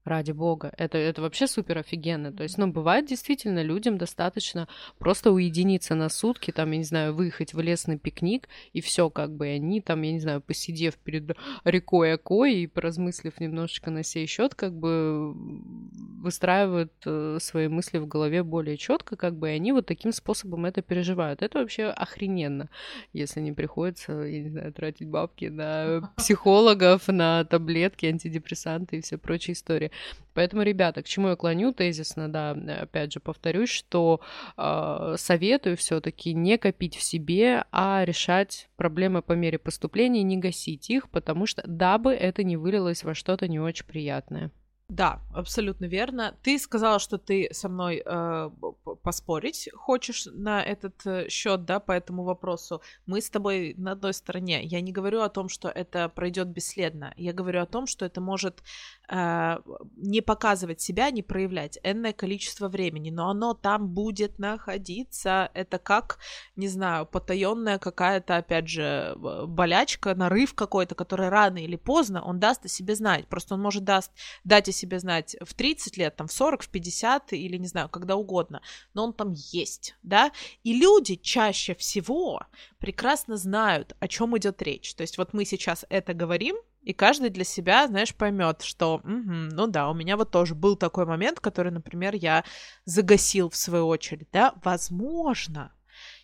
ради 0.06 0.32
бога. 0.32 0.72
Это, 0.78 0.98
это 0.98 1.22
вообще 1.22 1.48
супер 1.48 1.80
офигенно. 1.80 2.32
То 2.32 2.44
есть, 2.44 2.58
ну, 2.58 2.68
бывает 2.68 3.08
действительно 3.08 3.63
людям 3.63 3.98
достаточно 3.98 4.68
просто 5.00 5.32
уединиться 5.32 5.96
на 5.96 6.10
сутки, 6.10 6.52
там, 6.52 6.72
я 6.72 6.78
не 6.78 6.84
знаю, 6.84 7.13
выехать 7.13 7.54
в 7.54 7.60
лес 7.60 7.88
на 7.88 7.98
пикник, 7.98 8.48
и 8.72 8.82
все, 8.82 9.10
как 9.10 9.36
бы, 9.36 9.48
они 9.48 9.82
там, 9.82 10.04
я 10.04 10.13
не 10.13 10.20
знаю, 10.20 10.41
посидев 10.41 10.96
перед 10.98 11.36
рекой 11.63 12.13
Окой 12.13 12.56
и 12.56 12.68
поразмыслив 12.68 13.39
немножечко 13.39 13.89
на 13.89 14.04
сей 14.04 14.28
счет, 14.28 14.54
как 14.54 14.74
бы 14.74 15.34
выстраивают 16.22 16.94
э, 17.06 17.38
свои 17.41 17.68
мысли 17.68 17.98
в 17.98 18.08
голове 18.08 18.44
более 18.44 18.78
четко, 18.78 19.15
как 19.15 19.36
бы, 19.36 19.50
и 19.50 19.54
они 19.54 19.72
вот 19.72 19.88
таким 19.88 20.12
способом 20.12 20.65
это 20.65 20.82
переживают. 20.82 21.41
Это 21.41 21.60
вообще 21.60 21.86
охрененно, 21.86 22.70
если 23.12 23.41
не 23.41 23.54
приходится, 23.54 24.12
я 24.22 24.44
не 24.44 24.50
знаю, 24.50 24.72
тратить 24.72 25.08
бабки 25.08 25.46
на 25.46 26.12
психологов, 26.18 27.08
на 27.08 27.44
таблетки, 27.46 28.06
антидепрессанты 28.06 28.98
и 28.98 29.02
все 29.02 29.18
прочие 29.18 29.54
истории. 29.54 29.91
Поэтому, 30.34 30.63
ребята, 30.63 31.01
к 31.01 31.08
чему 31.08 31.29
я 31.29 31.36
клоню 31.36 31.71
тезисно, 31.71 32.27
да, 32.27 32.51
опять 32.81 33.13
же 33.13 33.19
повторюсь, 33.21 33.69
что 33.69 34.19
э, 34.58 35.15
советую 35.17 35.77
все-таки 35.77 36.34
не 36.34 36.58
копить 36.58 36.97
в 36.97 37.01
себе, 37.01 37.63
а 37.71 38.03
решать 38.03 38.69
проблемы 38.75 39.21
по 39.21 39.34
мере 39.34 39.58
поступления, 39.58 40.23
не 40.23 40.38
гасить 40.38 40.89
их, 40.89 41.10
потому 41.10 41.45
что 41.45 41.63
дабы 41.65 42.13
это 42.13 42.43
не 42.43 42.58
вылилось 42.58 43.03
во 43.03 43.15
что-то 43.15 43.47
не 43.47 43.60
очень 43.60 43.86
приятное. 43.86 44.51
Да, 44.88 45.19
абсолютно 45.34 45.86
верно. 45.86 46.36
Ты 46.43 46.60
сказала, 46.60 46.99
что 46.99 47.17
ты 47.17 47.49
со 47.51 47.69
мной 47.69 48.03
э, 48.05 48.49
поспорить 49.01 49.67
хочешь 49.73 50.27
на 50.31 50.62
этот 50.62 51.03
э, 51.08 51.27
счет, 51.27 51.65
да, 51.65 51.79
по 51.79 51.91
этому 51.91 52.23
вопросу. 52.23 52.81
Мы 53.08 53.19
с 53.21 53.31
тобой 53.31 53.73
на 53.77 53.93
одной 53.93 54.13
стороне. 54.13 54.63
Я 54.63 54.81
не 54.81 54.91
говорю 54.91 55.21
о 55.21 55.29
том, 55.29 55.49
что 55.49 55.69
это 55.69 56.08
пройдет 56.08 56.49
бесследно. 56.49 57.15
Я 57.17 57.34
говорю 57.34 57.63
о 57.63 57.65
том, 57.65 57.88
что 57.88 58.05
это 58.05 58.21
может 58.21 58.62
э, 59.10 59.58
не 59.96 60.22
показывать 60.22 60.82
себя, 60.82 61.10
не 61.10 61.24
проявлять 61.24 61.80
энное 61.84 62.13
количество 62.13 62.68
времени, 62.68 63.10
но 63.10 63.30
оно 63.30 63.54
там 63.54 63.88
будет 63.88 64.39
находиться. 64.39 65.50
Это 65.54 65.80
как, 65.80 66.20
не 66.56 66.68
знаю, 66.68 67.06
потаенная 67.06 67.80
какая-то, 67.80 68.38
опять 68.38 68.68
же, 68.68 69.15
болячка, 69.18 70.13
нарыв 70.15 70.54
какой-то, 70.54 70.96
который 70.96 71.30
рано 71.30 71.58
или 71.58 71.76
поздно 71.76 72.22
он 72.22 72.39
даст 72.39 72.65
о 72.65 72.68
себе 72.68 72.96
знать. 72.96 73.28
Просто 73.28 73.56
он 73.56 73.62
может 73.62 73.84
даст, 73.84 74.12
дать 74.44 74.68
себе 74.76 75.00
знать 75.00 75.36
в 75.41 75.54
30 75.54 75.98
лет, 75.98 76.15
там, 76.15 76.28
в 76.28 76.32
40, 76.32 76.63
в 76.63 76.70
50 76.70 77.34
или, 77.34 77.58
не 77.58 77.68
знаю, 77.68 77.89
когда 77.89 78.15
угодно, 78.15 78.62
но 78.94 79.06
он 79.06 79.13
там 79.13 79.34
есть, 79.34 79.96
да, 80.04 80.32
и 80.63 80.74
люди 80.74 81.15
чаще 81.15 81.74
всего 81.76 82.41
прекрасно 82.80 83.38
знают, 83.38 83.96
о 84.00 84.08
чем 84.08 84.38
идет 84.38 84.62
речь. 84.62 84.94
То 84.96 85.02
есть 85.02 85.18
вот 85.18 85.34
мы 85.34 85.46
сейчас 85.46 85.86
это 85.89 86.13
говорим, 86.13 86.56
и 86.86 86.93
каждый 86.93 87.32
для 87.32 87.43
себя, 87.43 87.88
знаешь, 87.88 88.15
поймет, 88.15 88.62
что, 88.62 88.95
угу, 88.95 89.04
ну 89.08 89.67
да, 89.67 89.89
у 89.89 89.93
меня 89.93 90.15
вот 90.15 90.32
тоже 90.32 90.56
был 90.56 90.76
такой 90.76 91.06
момент, 91.06 91.39
который, 91.39 91.71
например, 91.71 92.15
я 92.15 92.43
загасил 92.86 93.50
в 93.50 93.56
свою 93.56 93.88
очередь, 93.88 94.30
да, 94.32 94.54
возможно, 94.63 95.74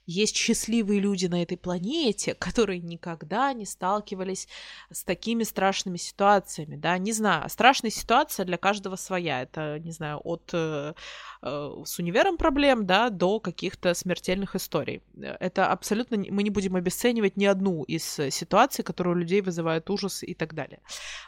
есть 0.05 0.35
счастливые 0.35 0.99
люди 0.99 1.27
на 1.27 1.41
этой 1.41 1.57
планете, 1.57 2.33
которые 2.33 2.79
никогда 2.79 3.53
не 3.53 3.65
сталкивались 3.65 4.47
с 4.91 5.03
такими 5.03 5.43
страшными 5.43 5.97
ситуациями, 5.97 6.75
да, 6.75 6.97
не 6.97 7.11
знаю, 7.11 7.49
страшная 7.49 7.91
ситуация 7.91 8.45
для 8.45 8.57
каждого 8.57 8.95
своя, 8.95 9.41
это, 9.41 9.79
не 9.79 9.91
знаю, 9.91 10.19
от 10.23 10.49
э, 10.53 10.93
э, 11.41 11.71
с 11.85 11.99
универом 11.99 12.37
проблем, 12.37 12.85
да, 12.85 13.09
до 13.09 13.39
каких-то 13.39 13.93
смертельных 13.93 14.55
историй. 14.55 15.01
Это 15.39 15.67
абсолютно, 15.67 16.17
мы 16.17 16.43
не 16.43 16.49
будем 16.49 16.75
обесценивать 16.75 17.37
ни 17.37 17.45
одну 17.45 17.83
из 17.83 18.03
ситуаций, 18.03 18.83
которые 18.83 19.15
у 19.15 19.17
людей 19.17 19.41
вызывают 19.41 19.89
ужас 19.89 20.23
и 20.23 20.33
так 20.33 20.53
далее. 20.53 20.81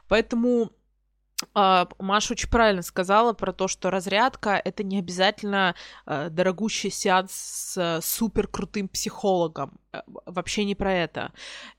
Поэтому 0.08 0.72
Маша 1.53 2.34
очень 2.34 2.49
правильно 2.49 2.82
сказала 2.82 3.34
про 3.34 3.53
то, 3.53 3.67
что 3.67 3.89
разрядка 3.89 4.62
это 4.63 4.84
не 4.84 4.99
обязательно 4.99 5.75
uh, 6.06 6.29
дорогущий 6.29 6.89
сеанс 6.89 7.32
с 7.32 7.77
uh, 7.77 8.01
супер 8.01 8.47
крутым 8.47 8.88
психологом. 8.88 9.79
Вообще 10.25 10.65
не 10.65 10.75
про 10.75 10.93
это. 10.93 11.32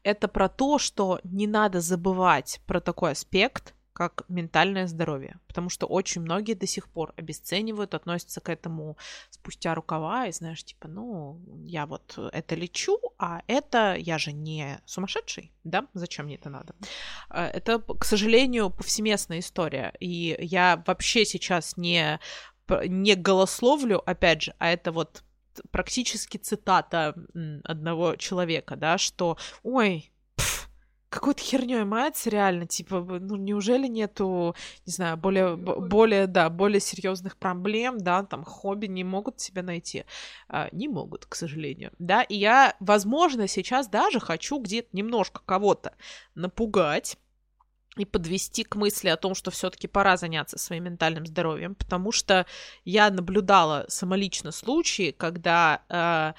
Это 0.03 0.29
про 0.29 0.49
то, 0.49 0.79
что 0.79 1.21
не 1.25 1.47
надо 1.47 1.81
забывать 1.81 2.61
про 2.67 2.81
такой 2.81 3.13
аспект, 3.13 3.75
как 3.95 4.25
ментальное 4.29 4.89
здоровье, 4.89 5.39
потому 5.47 5.71
что 5.71 5.87
очень 5.87 6.21
многие 6.21 6.55
до 6.55 6.67
сих 6.67 6.89
пор 6.89 7.15
обесценивают, 7.17 7.95
относятся 7.95 8.41
к 8.41 8.49
этому 8.49 8.99
спустя 9.31 9.75
рукава 9.75 10.27
и 10.27 10.33
знаешь, 10.33 10.65
типа, 10.65 10.89
ну, 10.89 11.41
я 11.65 11.87
вот 11.87 12.19
это 12.33 12.57
лечу, 12.57 12.99
а 13.19 13.43
это 13.47 13.95
я 13.95 14.19
же 14.19 14.33
не 14.33 14.81
сумасшедший, 14.85 15.53
да, 15.63 15.87
зачем 15.95 16.27
мне 16.27 16.35
это 16.35 16.51
надо? 16.51 16.75
А, 17.29 17.47
это, 17.47 17.79
к 17.79 18.05
сожалению, 18.05 18.71
повсеместная 18.71 19.39
история, 19.39 19.95
и 20.01 20.37
я 20.41 20.83
вообще 20.87 21.25
сейчас 21.25 21.77
не, 21.77 22.19
не 22.69 23.15
голословлю, 23.15 24.03
опять 24.05 24.43
же, 24.43 24.55
а 24.59 24.71
это 24.71 24.91
вот 24.91 25.23
практически 25.71 26.37
цитата 26.37 27.15
одного 27.63 28.17
человека, 28.17 28.75
да, 28.75 28.99
что, 28.99 29.39
ой, 29.63 30.11
какой-то 31.15 31.41
херней 31.41 31.85
мается 31.85 32.29
реально, 32.29 32.67
типа, 32.67 33.01
ну 33.01 33.37
неужели 33.37 33.87
нету, 33.87 34.57
не 34.85 34.93
знаю, 34.93 35.17
более, 35.17 35.57
более, 35.57 36.27
да, 36.27 36.51
более 36.51 36.81
серьезных 36.81 37.37
проблем, 37.37 37.99
да, 37.99 38.25
там 38.25 38.45
хобби 38.45 38.87
не 38.87 39.05
могут 39.05 39.41
себя 39.41 39.63
найти, 39.63 40.05
а, 40.49 40.69
не 40.73 40.89
могут, 40.89 41.27
к 41.27 41.35
сожалению, 41.37 41.93
да, 41.99 42.23
и 42.23 42.35
я, 42.35 42.75
возможно, 42.81 43.47
сейчас 43.47 43.87
даже 43.89 44.19
хочу 44.19 44.59
где-то 44.59 44.89
немножко 44.93 45.41
кого-то 45.47 45.95
напугать, 46.35 47.17
и 47.97 48.05
подвести 48.05 48.65
к 48.65 48.75
мысли 48.75 49.09
о 49.09 49.17
том, 49.17 49.37
что 49.37 49.53
все-таки 49.53 49.87
пора 49.87 50.17
заняться 50.17 50.59
своим 50.59 50.85
ментальным 50.85 51.27
здоровьем, 51.27 51.77
потому 51.77 52.11
что 52.11 52.45
я 52.85 53.09
наблюдала 53.09 53.87
самолично 53.89 54.51
случаи, 54.51 55.13
когда 55.13 55.83
э, 55.89 56.33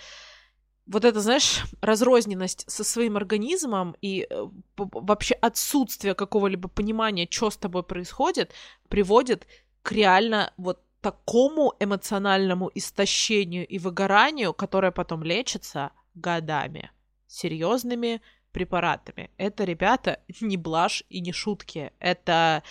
вот 0.88 1.04
это, 1.04 1.20
знаешь, 1.20 1.64
разрозненность 1.82 2.70
со 2.70 2.84
своим 2.84 3.18
организмом 3.18 3.96
и 4.02 4.28
э, 4.30 4.46
вообще 4.78 5.34
отсутствие 5.36 6.14
какого-либо 6.14 6.70
понимания, 6.70 7.28
что 7.30 7.50
с 7.50 7.58
тобой 7.58 7.84
происходит, 7.84 8.54
приводит 8.88 9.48
к 9.82 9.92
реально 9.92 10.54
вот 10.58 10.82
такому 11.02 11.74
эмоциональному 11.80 12.72
истощению 12.74 13.68
и 13.68 13.80
выгоранию, 13.80 14.54
которое 14.54 14.92
потом 14.92 15.24
лечится 15.24 15.92
годами, 16.16 16.92
серьезными 17.28 18.22
препаратами. 18.52 19.30
Это, 19.38 19.66
ребята, 19.66 20.20
не 20.42 20.58
блажь 20.58 21.04
и 21.10 21.20
не 21.20 21.32
шутки. 21.32 21.92
Это 22.00 22.64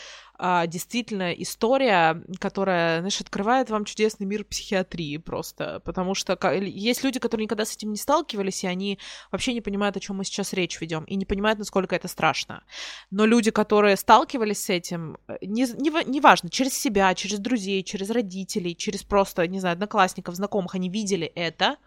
а, 0.46 0.66
действительно 0.66 1.32
история, 1.32 2.22
которая, 2.38 2.98
знаешь, 2.98 3.18
открывает 3.18 3.70
вам 3.70 3.86
чудесный 3.86 4.26
мир 4.26 4.44
психиатрии 4.44 5.16
просто, 5.16 5.80
потому 5.86 6.14
что 6.14 6.38
есть 6.52 7.02
люди, 7.02 7.18
которые 7.18 7.46
никогда 7.46 7.64
с 7.64 7.74
этим 7.74 7.92
не 7.92 7.96
сталкивались, 7.96 8.62
и 8.62 8.66
они 8.66 8.98
вообще 9.32 9.54
не 9.54 9.62
понимают, 9.62 9.96
о 9.96 10.00
чем 10.00 10.16
мы 10.16 10.24
сейчас 10.24 10.52
речь 10.52 10.78
ведем, 10.82 11.04
и 11.04 11.14
не 11.14 11.24
понимают, 11.24 11.58
насколько 11.58 11.96
это 11.96 12.08
страшно. 12.08 12.62
Но 13.10 13.24
люди, 13.24 13.50
которые 13.50 13.96
сталкивались 13.96 14.62
с 14.62 14.68
этим, 14.68 15.16
не, 15.40 15.62
не, 15.62 16.04
неважно, 16.04 16.50
через 16.50 16.74
себя, 16.74 17.14
через 17.14 17.38
друзей, 17.38 17.82
через 17.82 18.10
родителей, 18.10 18.76
через 18.76 19.02
просто, 19.02 19.46
не 19.46 19.60
знаю, 19.60 19.72
одноклассников, 19.72 20.34
знакомых, 20.34 20.74
они 20.74 20.90
видели 20.90 21.26
это, 21.26 21.78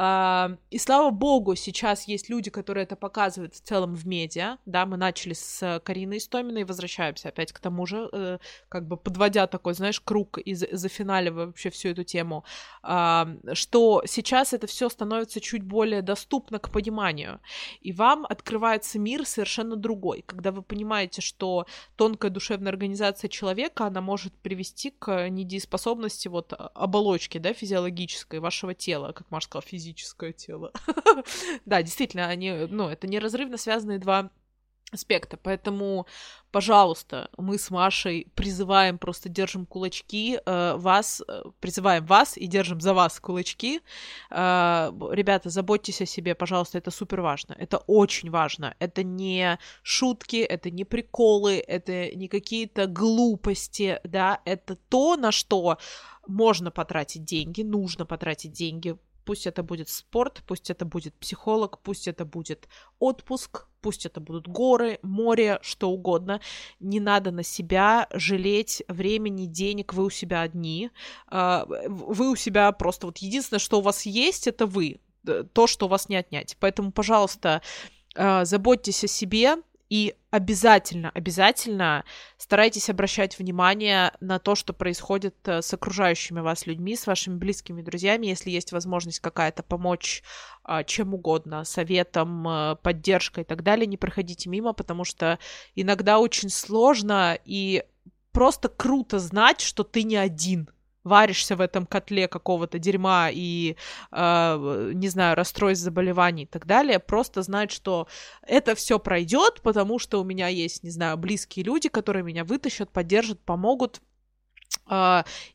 и 0.00 0.78
слава 0.78 1.10
богу, 1.10 1.54
сейчас 1.56 2.08
есть 2.08 2.30
люди, 2.30 2.50
которые 2.50 2.84
это 2.84 2.96
показывают 2.96 3.54
в 3.54 3.60
целом 3.60 3.94
в 3.94 4.06
медиа. 4.06 4.56
Да, 4.64 4.86
мы 4.86 4.96
начали 4.96 5.34
с 5.34 5.80
Кариной 5.84 6.16
Истоминой 6.16 6.62
и 6.62 6.64
возвращаемся 6.64 7.28
опять 7.28 7.52
к 7.52 7.58
тому 7.58 7.84
же, 7.84 8.08
uh, 8.12 8.40
как 8.70 8.88
бы 8.88 8.96
подводя 8.96 9.46
такой, 9.46 9.74
знаешь, 9.74 10.00
круг 10.00 10.38
и 10.38 10.54
зафиналивая 10.54 11.46
вообще 11.46 11.68
всю 11.68 11.90
эту 11.90 12.04
тему, 12.04 12.44
что 12.82 14.02
сейчас 14.06 14.54
это 14.54 14.66
все 14.66 14.88
становится 14.88 15.40
чуть 15.40 15.64
более 15.64 16.00
доступно 16.00 16.58
к 16.58 16.70
пониманию. 16.70 17.40
И 17.82 17.92
вам 17.92 18.24
открывается 18.26 18.98
мир 18.98 19.26
совершенно 19.26 19.76
другой, 19.76 20.22
когда 20.26 20.50
вы 20.50 20.62
понимаете, 20.62 21.20
что 21.20 21.66
тонкая 21.96 22.30
душевная 22.30 22.72
организация 22.72 23.28
человека, 23.28 23.86
она 23.86 24.00
может 24.00 24.32
привести 24.34 24.90
к 24.90 25.28
недееспособности 25.28 26.28
вот 26.28 26.54
оболочки, 26.56 27.36
да, 27.36 27.52
физиологической 27.52 28.40
вашего 28.40 28.74
тела, 28.74 29.12
как 29.12 29.30
Маша 29.30 29.46
сказала, 29.46 29.62
физической 29.62 29.89
физическое 29.90 30.32
тело. 30.32 30.72
да, 31.66 31.82
действительно, 31.82 32.26
они, 32.26 32.52
ну, 32.52 32.88
это 32.88 33.06
неразрывно 33.06 33.56
связанные 33.56 33.98
два 33.98 34.30
аспекта. 34.92 35.36
Поэтому, 35.36 36.06
пожалуйста, 36.50 37.30
мы 37.38 37.58
с 37.58 37.70
Машей 37.70 38.26
призываем, 38.34 38.98
просто 38.98 39.28
держим 39.28 39.66
кулачки, 39.66 40.40
э, 40.44 40.74
вас, 40.76 41.22
э, 41.28 41.42
призываем 41.60 42.04
вас 42.06 42.36
и 42.36 42.46
держим 42.46 42.80
за 42.80 42.92
вас 42.92 43.20
кулачки. 43.20 43.82
Э, 44.30 44.90
ребята, 45.12 45.48
заботьтесь 45.48 46.00
о 46.00 46.06
себе, 46.06 46.34
пожалуйста, 46.34 46.78
это 46.78 46.90
супер 46.90 47.20
важно. 47.20 47.54
Это 47.58 47.78
очень 47.86 48.30
важно. 48.30 48.74
Это 48.80 49.04
не 49.04 49.58
шутки, 49.82 50.38
это 50.38 50.70
не 50.70 50.84
приколы, 50.84 51.62
это 51.68 52.14
не 52.16 52.26
какие-то 52.26 52.86
глупости, 52.86 54.00
да, 54.02 54.40
это 54.44 54.74
то, 54.88 55.16
на 55.16 55.30
что 55.30 55.78
можно 56.26 56.70
потратить 56.70 57.24
деньги, 57.24 57.62
нужно 57.62 58.06
потратить 58.06 58.52
деньги, 58.52 58.96
Пусть 59.30 59.46
это 59.46 59.62
будет 59.62 59.88
спорт, 59.88 60.42
пусть 60.44 60.70
это 60.70 60.84
будет 60.84 61.14
психолог, 61.14 61.78
пусть 61.78 62.08
это 62.08 62.24
будет 62.24 62.66
отпуск, 62.98 63.68
пусть 63.80 64.04
это 64.04 64.20
будут 64.20 64.48
горы, 64.48 64.98
море, 65.02 65.60
что 65.62 65.88
угодно. 65.88 66.40
Не 66.80 66.98
надо 66.98 67.30
на 67.30 67.44
себя 67.44 68.08
жалеть 68.12 68.82
времени, 68.88 69.46
денег, 69.46 69.94
вы 69.94 70.06
у 70.06 70.10
себя 70.10 70.40
одни. 70.40 70.90
А, 71.28 71.64
вы 71.86 72.32
у 72.32 72.34
себя 72.34 72.72
просто 72.72 73.06
вот 73.06 73.18
единственное, 73.18 73.60
что 73.60 73.78
у 73.78 73.82
вас 73.82 74.04
есть, 74.04 74.48
это 74.48 74.66
вы. 74.66 74.98
То, 75.52 75.68
что 75.68 75.86
у 75.86 75.88
вас 75.88 76.08
не 76.08 76.16
отнять. 76.16 76.56
Поэтому, 76.58 76.90
пожалуйста, 76.90 77.62
а, 78.16 78.44
заботьтесь 78.44 79.04
о 79.04 79.06
себе, 79.06 79.58
и 79.90 80.14
обязательно, 80.30 81.10
обязательно 81.10 82.04
старайтесь 82.38 82.88
обращать 82.88 83.36
внимание 83.38 84.12
на 84.20 84.38
то, 84.38 84.54
что 84.54 84.72
происходит 84.72 85.36
э, 85.46 85.62
с 85.62 85.74
окружающими 85.74 86.38
вас 86.38 86.64
людьми, 86.66 86.94
с 86.94 87.08
вашими 87.08 87.34
близкими 87.34 87.82
друзьями, 87.82 88.28
если 88.28 88.50
есть 88.50 88.70
возможность 88.70 89.18
какая-то 89.18 89.64
помочь 89.64 90.22
а, 90.62 90.84
чем 90.84 91.12
угодно, 91.12 91.64
советом, 91.64 92.46
э, 92.48 92.76
поддержкой 92.76 93.42
и 93.42 93.46
так 93.46 93.64
далее, 93.64 93.86
не 93.86 93.96
проходите 93.96 94.48
мимо, 94.48 94.72
потому 94.72 95.02
что 95.02 95.40
иногда 95.74 96.20
очень 96.20 96.50
сложно 96.50 97.36
и 97.44 97.82
просто 98.30 98.68
круто 98.68 99.18
знать, 99.18 99.60
что 99.60 99.82
ты 99.82 100.04
не 100.04 100.16
один— 100.16 100.70
варишься 101.10 101.56
в 101.56 101.60
этом 101.60 101.84
котле 101.84 102.28
какого-то 102.28 102.78
дерьма 102.78 103.28
и, 103.30 103.76
э, 104.12 104.90
не 104.94 105.08
знаю, 105.08 105.36
расстройств 105.36 105.84
заболеваний 105.84 106.44
и 106.44 106.46
так 106.46 106.66
далее, 106.66 106.98
просто 107.00 107.42
знать, 107.42 107.70
что 107.70 108.06
это 108.46 108.74
все 108.74 108.98
пройдет, 108.98 109.60
потому 109.62 109.98
что 109.98 110.20
у 110.20 110.24
меня 110.24 110.48
есть, 110.48 110.84
не 110.84 110.90
знаю, 110.90 111.18
близкие 111.18 111.64
люди, 111.64 111.88
которые 111.88 112.22
меня 112.22 112.44
вытащат, 112.44 112.90
поддержат, 112.90 113.40
помогут, 113.40 114.00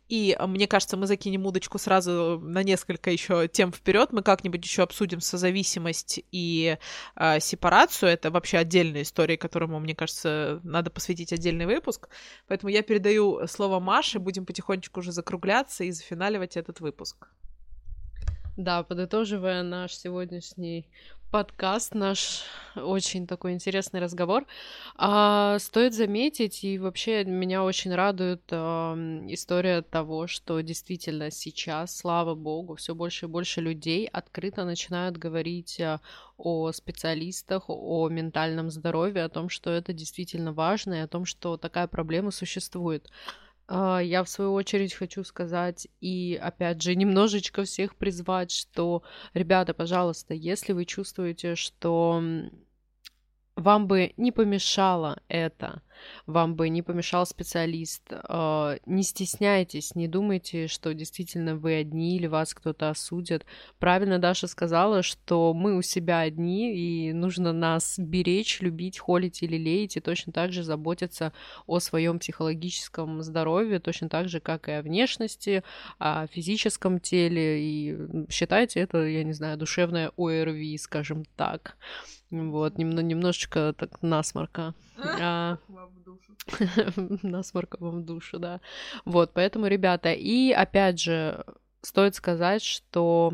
и 0.08 0.38
мне 0.48 0.68
кажется, 0.68 0.96
мы 0.98 1.08
закинем 1.08 1.46
удочку 1.46 1.78
сразу 1.78 2.40
на 2.42 2.64
несколько 2.64 3.12
еще 3.12 3.48
тем 3.48 3.74
вперед. 3.74 4.14
Мы 4.14 4.22
как-нибудь 4.22 4.64
еще 4.64 4.84
обсудим 4.84 5.20
созависимость 5.20 6.22
и 6.32 6.78
uh, 7.18 7.40
сепарацию. 7.40 8.12
Это 8.12 8.32
вообще 8.32 8.60
отдельная 8.60 9.02
история, 9.02 9.38
которому, 9.38 9.80
мне 9.80 9.96
кажется, 9.96 10.62
надо 10.64 10.90
посвятить 10.90 11.34
отдельный 11.34 11.66
выпуск. 11.66 12.08
Поэтому 12.48 12.70
я 12.70 12.82
передаю 12.82 13.46
слово 13.48 13.80
Маше. 13.80 14.20
Будем 14.20 14.46
потихонечку 14.46 15.02
уже 15.02 15.12
закругляться 15.12 15.84
и 15.84 15.92
зафиналивать 15.92 16.56
этот 16.56 16.80
выпуск. 16.80 17.28
Да, 18.58 18.84
подытоживая 18.84 19.64
наш 19.64 19.94
сегодняшний 19.96 20.88
подкаст, 21.36 21.94
наш 21.96 22.44
очень 22.78 23.28
такой 23.28 23.52
интересный 23.52 24.00
разговор. 24.00 24.46
А, 24.96 25.60
стоит 25.60 25.94
заметить, 25.94 26.64
и 26.64 26.80
вообще 26.80 27.26
меня 27.26 27.66
очень 27.66 27.94
радует 27.94 28.42
а, 28.52 28.96
история 29.28 29.82
того, 29.82 30.28
что 30.28 30.62
действительно 30.62 31.32
сейчас, 31.32 31.98
слава 31.98 32.36
богу, 32.36 32.76
все 32.76 32.96
больше 32.96 33.26
и 33.26 33.28
больше 33.28 33.60
людей 33.60 34.08
открыто 34.08 34.64
начинают 34.64 35.18
говорить 35.18 35.78
а, 35.82 36.00
о 36.38 36.72
специалистах, 36.72 37.64
о 37.68 38.08
ментальном 38.08 38.72
здоровье, 38.72 39.26
о 39.26 39.30
том, 39.30 39.50
что 39.50 39.72
это 39.72 39.92
действительно 39.92 40.54
важно, 40.54 40.94
и 40.94 41.00
о 41.00 41.08
том, 41.10 41.26
что 41.26 41.58
такая 41.58 41.88
проблема 41.88 42.32
существует. 42.32 43.10
А, 43.68 44.00
я, 44.00 44.24
в 44.24 44.30
свою 44.30 44.54
очередь, 44.54 44.94
хочу 44.94 45.24
сказать 45.24 45.88
и, 46.00 46.40
опять 46.42 46.82
же, 46.82 46.96
немножечко 46.96 47.64
всех 47.64 47.96
призвать, 47.96 48.52
что, 48.52 49.04
ребята, 49.34 49.74
пожалуйста, 49.74 50.34
если 50.34 50.74
вы 50.74 50.86
чувствуете, 50.86 51.56
что 51.56 52.22
вам 53.56 53.88
бы 53.88 54.14
не 54.18 54.32
помешало 54.32 55.22
это, 55.30 55.82
вам 56.26 56.56
бы 56.56 56.68
не 56.70 56.82
помешал 56.82 57.26
специалист. 57.26 58.04
А, 58.12 58.78
не 58.86 59.04
стесняйтесь, 59.04 59.96
не 59.96 60.08
думайте, 60.08 60.68
что 60.68 60.94
действительно 60.94 61.56
вы 61.56 61.76
одни 61.76 62.18
или 62.18 62.28
вас 62.28 62.54
кто-то 62.54 62.90
осудит. 62.90 63.46
Правильно 63.80 64.20
Даша 64.20 64.48
сказала, 64.48 65.04
что 65.04 65.54
мы 65.54 65.78
у 65.78 65.82
себя 65.82 66.20
одни, 66.20 66.76
и 66.76 67.14
нужно 67.14 67.54
нас 67.54 67.98
беречь, 67.98 68.60
любить, 68.62 69.00
холить 69.00 69.42
или 69.42 69.58
леять, 69.58 69.98
и 69.98 70.02
точно 70.02 70.34
так 70.34 70.52
же 70.52 70.64
заботиться 70.64 71.32
о 71.66 71.80
своем 71.80 72.20
психологическом 72.20 73.22
здоровье, 73.22 73.80
точно 73.80 74.10
так 74.10 74.28
же, 74.28 74.40
как 74.40 74.68
и 74.68 74.74
о 74.74 74.82
внешности, 74.82 75.64
о 75.98 76.28
физическом 76.28 77.00
теле, 77.00 77.62
и 77.62 77.98
считайте 78.30 78.82
это, 78.82 79.06
я 79.06 79.24
не 79.24 79.34
знаю, 79.34 79.58
душевное 79.58 80.12
ОРВИ, 80.18 80.78
скажем 80.78 81.24
так. 81.36 81.78
Вот, 82.32 82.78
немножечко 82.78 83.74
так 83.78 84.02
насморка. 84.02 84.74
А... 85.22 85.58
Насморка 87.24 87.78
вам 87.80 88.02
в 88.02 88.06
душу, 88.06 88.40
да. 88.40 88.62
Вот, 89.04 89.32
поэтому, 89.34 89.68
ребята, 89.68 90.12
и 90.14 90.52
опять 90.52 91.00
же, 91.00 91.44
стоит 91.82 92.16
сказать, 92.16 92.62
что 92.62 93.34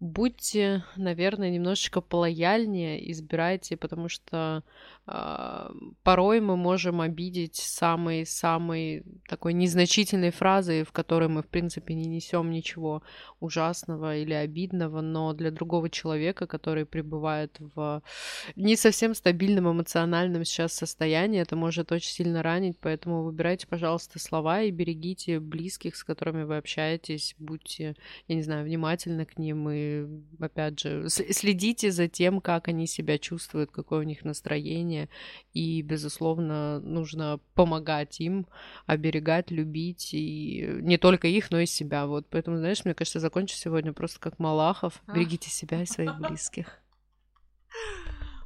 будьте, 0.00 0.84
наверное, 0.96 1.50
немножечко 1.50 2.00
полояльнее, 2.00 3.10
избирайте, 3.10 3.76
потому 3.76 4.08
что 4.08 4.62
порой 5.06 6.40
мы 6.40 6.56
можем 6.56 7.00
обидеть 7.00 7.56
самой-самой 7.56 9.04
такой 9.28 9.52
незначительной 9.52 10.32
фразой, 10.32 10.82
в 10.82 10.90
которой 10.90 11.28
мы, 11.28 11.42
в 11.42 11.46
принципе, 11.46 11.94
не 11.94 12.06
несем 12.06 12.50
ничего 12.50 13.02
ужасного 13.38 14.16
или 14.16 14.32
обидного, 14.32 15.02
но 15.02 15.32
для 15.32 15.52
другого 15.52 15.90
человека, 15.90 16.48
который 16.48 16.86
пребывает 16.86 17.56
в 17.60 18.02
не 18.56 18.74
совсем 18.74 19.14
стабильном 19.14 19.70
эмоциональном 19.70 20.44
сейчас 20.44 20.72
состоянии, 20.72 21.40
это 21.40 21.54
может 21.54 21.92
очень 21.92 22.10
сильно 22.10 22.42
ранить, 22.42 22.76
поэтому 22.80 23.22
выбирайте, 23.22 23.68
пожалуйста, 23.68 24.18
слова 24.18 24.62
и 24.62 24.72
берегите 24.72 25.38
близких, 25.38 25.94
с 25.94 26.02
которыми 26.02 26.42
вы 26.42 26.56
общаетесь, 26.56 27.36
будьте, 27.38 27.94
я 28.26 28.34
не 28.34 28.42
знаю, 28.42 28.64
внимательны 28.64 29.24
к 29.24 29.38
ним 29.38 29.70
и 29.70 30.06
опять 30.40 30.80
же, 30.80 31.08
следите 31.08 31.92
за 31.92 32.08
тем, 32.08 32.40
как 32.40 32.66
они 32.66 32.88
себя 32.88 33.18
чувствуют, 33.18 33.70
какое 33.70 34.00
у 34.00 34.04
них 34.04 34.24
настроение, 34.24 34.95
и, 35.52 35.82
безусловно, 35.82 36.80
нужно 36.80 37.40
помогать 37.54 38.20
им, 38.20 38.46
оберегать, 38.86 39.50
любить, 39.50 40.10
и 40.12 40.66
не 40.80 40.98
только 40.98 41.28
их, 41.28 41.50
но 41.50 41.60
и 41.60 41.66
себя. 41.66 42.06
Вот, 42.06 42.26
поэтому, 42.30 42.58
знаешь, 42.58 42.84
мне 42.84 42.94
кажется, 42.94 43.20
закончу 43.20 43.56
сегодня 43.56 43.92
просто 43.92 44.20
как 44.20 44.38
Малахов. 44.38 45.02
Берегите 45.12 45.50
себя 45.50 45.82
и 45.82 45.86
своих 45.86 46.18
близких. 46.18 46.80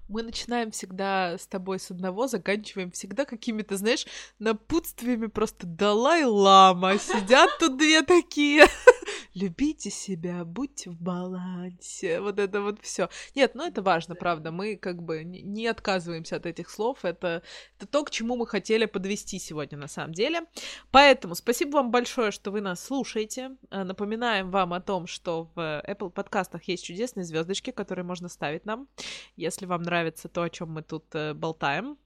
Мы 0.09 0.24
начинаем 0.24 0.72
всегда 0.72 1.38
с 1.38 1.46
тобой 1.46 1.78
с 1.78 1.92
одного, 1.92 2.26
заканчиваем 2.26 2.90
всегда 2.90 3.24
какими-то, 3.24 3.76
знаешь, 3.76 4.07
напутствиями 4.40 5.26
просто 5.26 5.68
Далай-лама. 5.68 6.98
Сидят 6.98 7.51
тут 7.61 7.78
две 7.78 8.03
такие 8.03 8.66
любите 9.41 9.91
себя, 9.91 10.45
будьте 10.45 10.91
в 10.91 11.01
балансе, 11.01 12.20
вот 12.20 12.38
это 12.38 12.61
вот 12.61 12.80
все. 12.82 13.09
Нет, 13.34 13.55
ну 13.55 13.66
это 13.66 13.82
важно, 13.82 14.14
правда, 14.14 14.51
мы 14.53 14.76
как 14.76 15.03
бы 15.03 15.24
не 15.24 15.66
отказываемся 15.66 16.36
от 16.36 16.47
этих 16.47 16.70
слов, 16.70 17.05
это, 17.05 17.43
это 17.76 17.86
то, 17.86 18.05
к 18.05 18.11
чему 18.11 18.36
мы 18.36 18.47
хотели 18.47 18.86
подвести 18.86 19.38
сегодня 19.38 19.78
на 19.78 19.88
самом 19.88 20.12
деле. 20.12 20.43
Поэтому 20.91 21.34
спасибо 21.34 21.76
вам 21.76 21.91
большое, 21.91 22.30
что 22.30 22.51
вы 22.51 22.61
нас 22.61 22.84
слушаете. 22.84 23.57
Э, 23.70 23.84
напоминаем 23.84 24.51
вам 24.51 24.72
о 24.74 24.80
том, 24.80 25.07
что 25.07 25.51
в 25.55 25.82
Apple 25.86 26.11
подкастах 26.11 26.64
есть 26.64 26.84
чудесные 26.84 27.24
звездочки, 27.24 27.70
которые 27.70 28.05
можно 28.05 28.28
ставить 28.28 28.66
нам, 28.66 28.88
если 29.36 29.66
вам 29.66 29.82
нравится 29.82 30.28
то, 30.28 30.43
о 30.43 30.51
чем 30.51 30.72
мы 30.72 30.82
тут 30.82 31.05
э, 31.14 31.34
болтаем. 31.34 31.99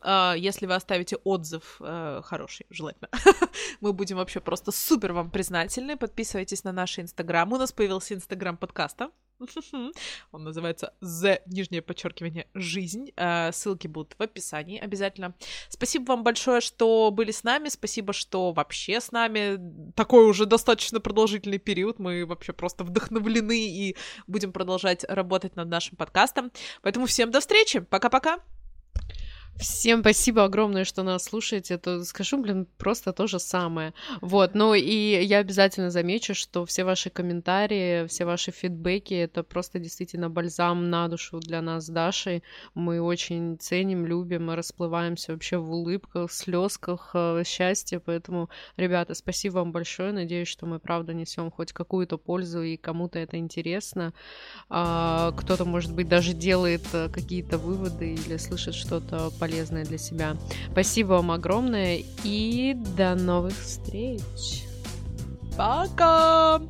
А, 0.00 0.34
если 0.34 0.66
вы 0.66 0.74
оставите 0.74 1.16
отзыв 1.16 1.76
э, 1.80 2.22
хороший, 2.24 2.66
желательно, 2.70 3.10
мы 3.80 3.92
будем 3.92 4.16
вообще 4.16 4.40
просто 4.40 4.72
супер 4.72 5.12
вам 5.12 5.30
признательны. 5.30 5.96
Подписывайтесь 5.96 6.64
на 6.64 6.72
наш 6.72 6.98
инстаграм. 6.98 7.52
У 7.52 7.56
нас 7.56 7.72
появился 7.72 8.14
инстаграм 8.14 8.56
подкаста. 8.56 9.10
Он 10.32 10.44
называется 10.44 10.94
The, 11.02 11.40
нижнее 11.46 11.82
подчеркивание, 11.82 12.46
жизнь. 12.54 13.10
Э, 13.16 13.52
ссылки 13.52 13.86
будут 13.86 14.14
в 14.18 14.22
описании 14.22 14.78
обязательно. 14.78 15.34
Спасибо 15.68 16.04
вам 16.10 16.24
большое, 16.24 16.60
что 16.60 17.10
были 17.10 17.30
с 17.30 17.44
нами. 17.44 17.68
Спасибо, 17.68 18.12
что 18.12 18.52
вообще 18.52 19.00
с 19.00 19.12
нами. 19.12 19.92
Такой 19.94 20.26
уже 20.26 20.46
достаточно 20.46 21.00
продолжительный 21.00 21.58
период. 21.58 21.98
Мы 21.98 22.24
вообще 22.24 22.52
просто 22.52 22.84
вдохновлены 22.84 23.68
и 23.68 23.96
будем 24.26 24.52
продолжать 24.52 25.04
работать 25.04 25.56
над 25.56 25.68
нашим 25.68 25.96
подкастом. 25.96 26.50
Поэтому 26.82 27.06
всем 27.06 27.30
до 27.30 27.40
встречи. 27.40 27.80
Пока-пока. 27.80 28.38
Всем 29.56 30.00
спасибо 30.00 30.44
огромное, 30.44 30.84
что 30.84 31.02
нас 31.02 31.24
слушаете. 31.24 31.74
Это 31.74 32.02
скажу, 32.04 32.38
блин, 32.42 32.66
просто 32.78 33.12
то 33.12 33.26
же 33.26 33.38
самое. 33.38 33.92
Вот, 34.20 34.54
ну 34.54 34.74
и 34.74 35.22
я 35.24 35.38
обязательно 35.38 35.90
замечу, 35.90 36.34
что 36.34 36.64
все 36.64 36.84
ваши 36.84 37.10
комментарии, 37.10 38.06
все 38.08 38.24
ваши 38.24 38.50
фидбэки, 38.50 39.14
это 39.14 39.44
просто 39.44 39.78
действительно 39.78 40.30
бальзам 40.30 40.90
на 40.90 41.06
душу 41.06 41.38
для 41.38 41.62
нас 41.62 41.88
Дашей. 41.88 42.42
Мы 42.74 43.00
очень 43.00 43.56
ценим, 43.60 44.04
любим, 44.06 44.50
расплываемся 44.50 45.32
вообще 45.32 45.58
в 45.58 45.70
улыбках, 45.70 46.32
слезках, 46.32 47.10
э, 47.14 47.42
счастье. 47.46 48.00
Поэтому, 48.00 48.48
ребята, 48.76 49.14
спасибо 49.14 49.56
вам 49.56 49.70
большое. 49.70 50.12
Надеюсь, 50.12 50.48
что 50.48 50.66
мы 50.66 50.80
правда 50.80 51.12
несем 51.12 51.50
хоть 51.52 51.72
какую-то 51.72 52.16
пользу 52.18 52.62
и 52.62 52.76
кому-то 52.76 53.18
это 53.20 53.36
интересно. 53.36 54.12
А, 54.68 55.32
кто-то, 55.36 55.64
может 55.64 55.94
быть, 55.94 56.08
даже 56.08 56.32
делает 56.32 56.82
э, 56.94 57.08
какие-то 57.10 57.58
выводы 57.58 58.14
или 58.14 58.38
слышит 58.38 58.74
что-то 58.74 59.30
полезное 59.42 59.84
для 59.84 59.98
себя. 59.98 60.36
Спасибо 60.70 61.14
вам 61.14 61.32
огромное 61.32 62.04
и 62.22 62.76
до 62.96 63.16
новых 63.16 63.58
встреч. 63.58 64.66
Пока! 65.56 66.62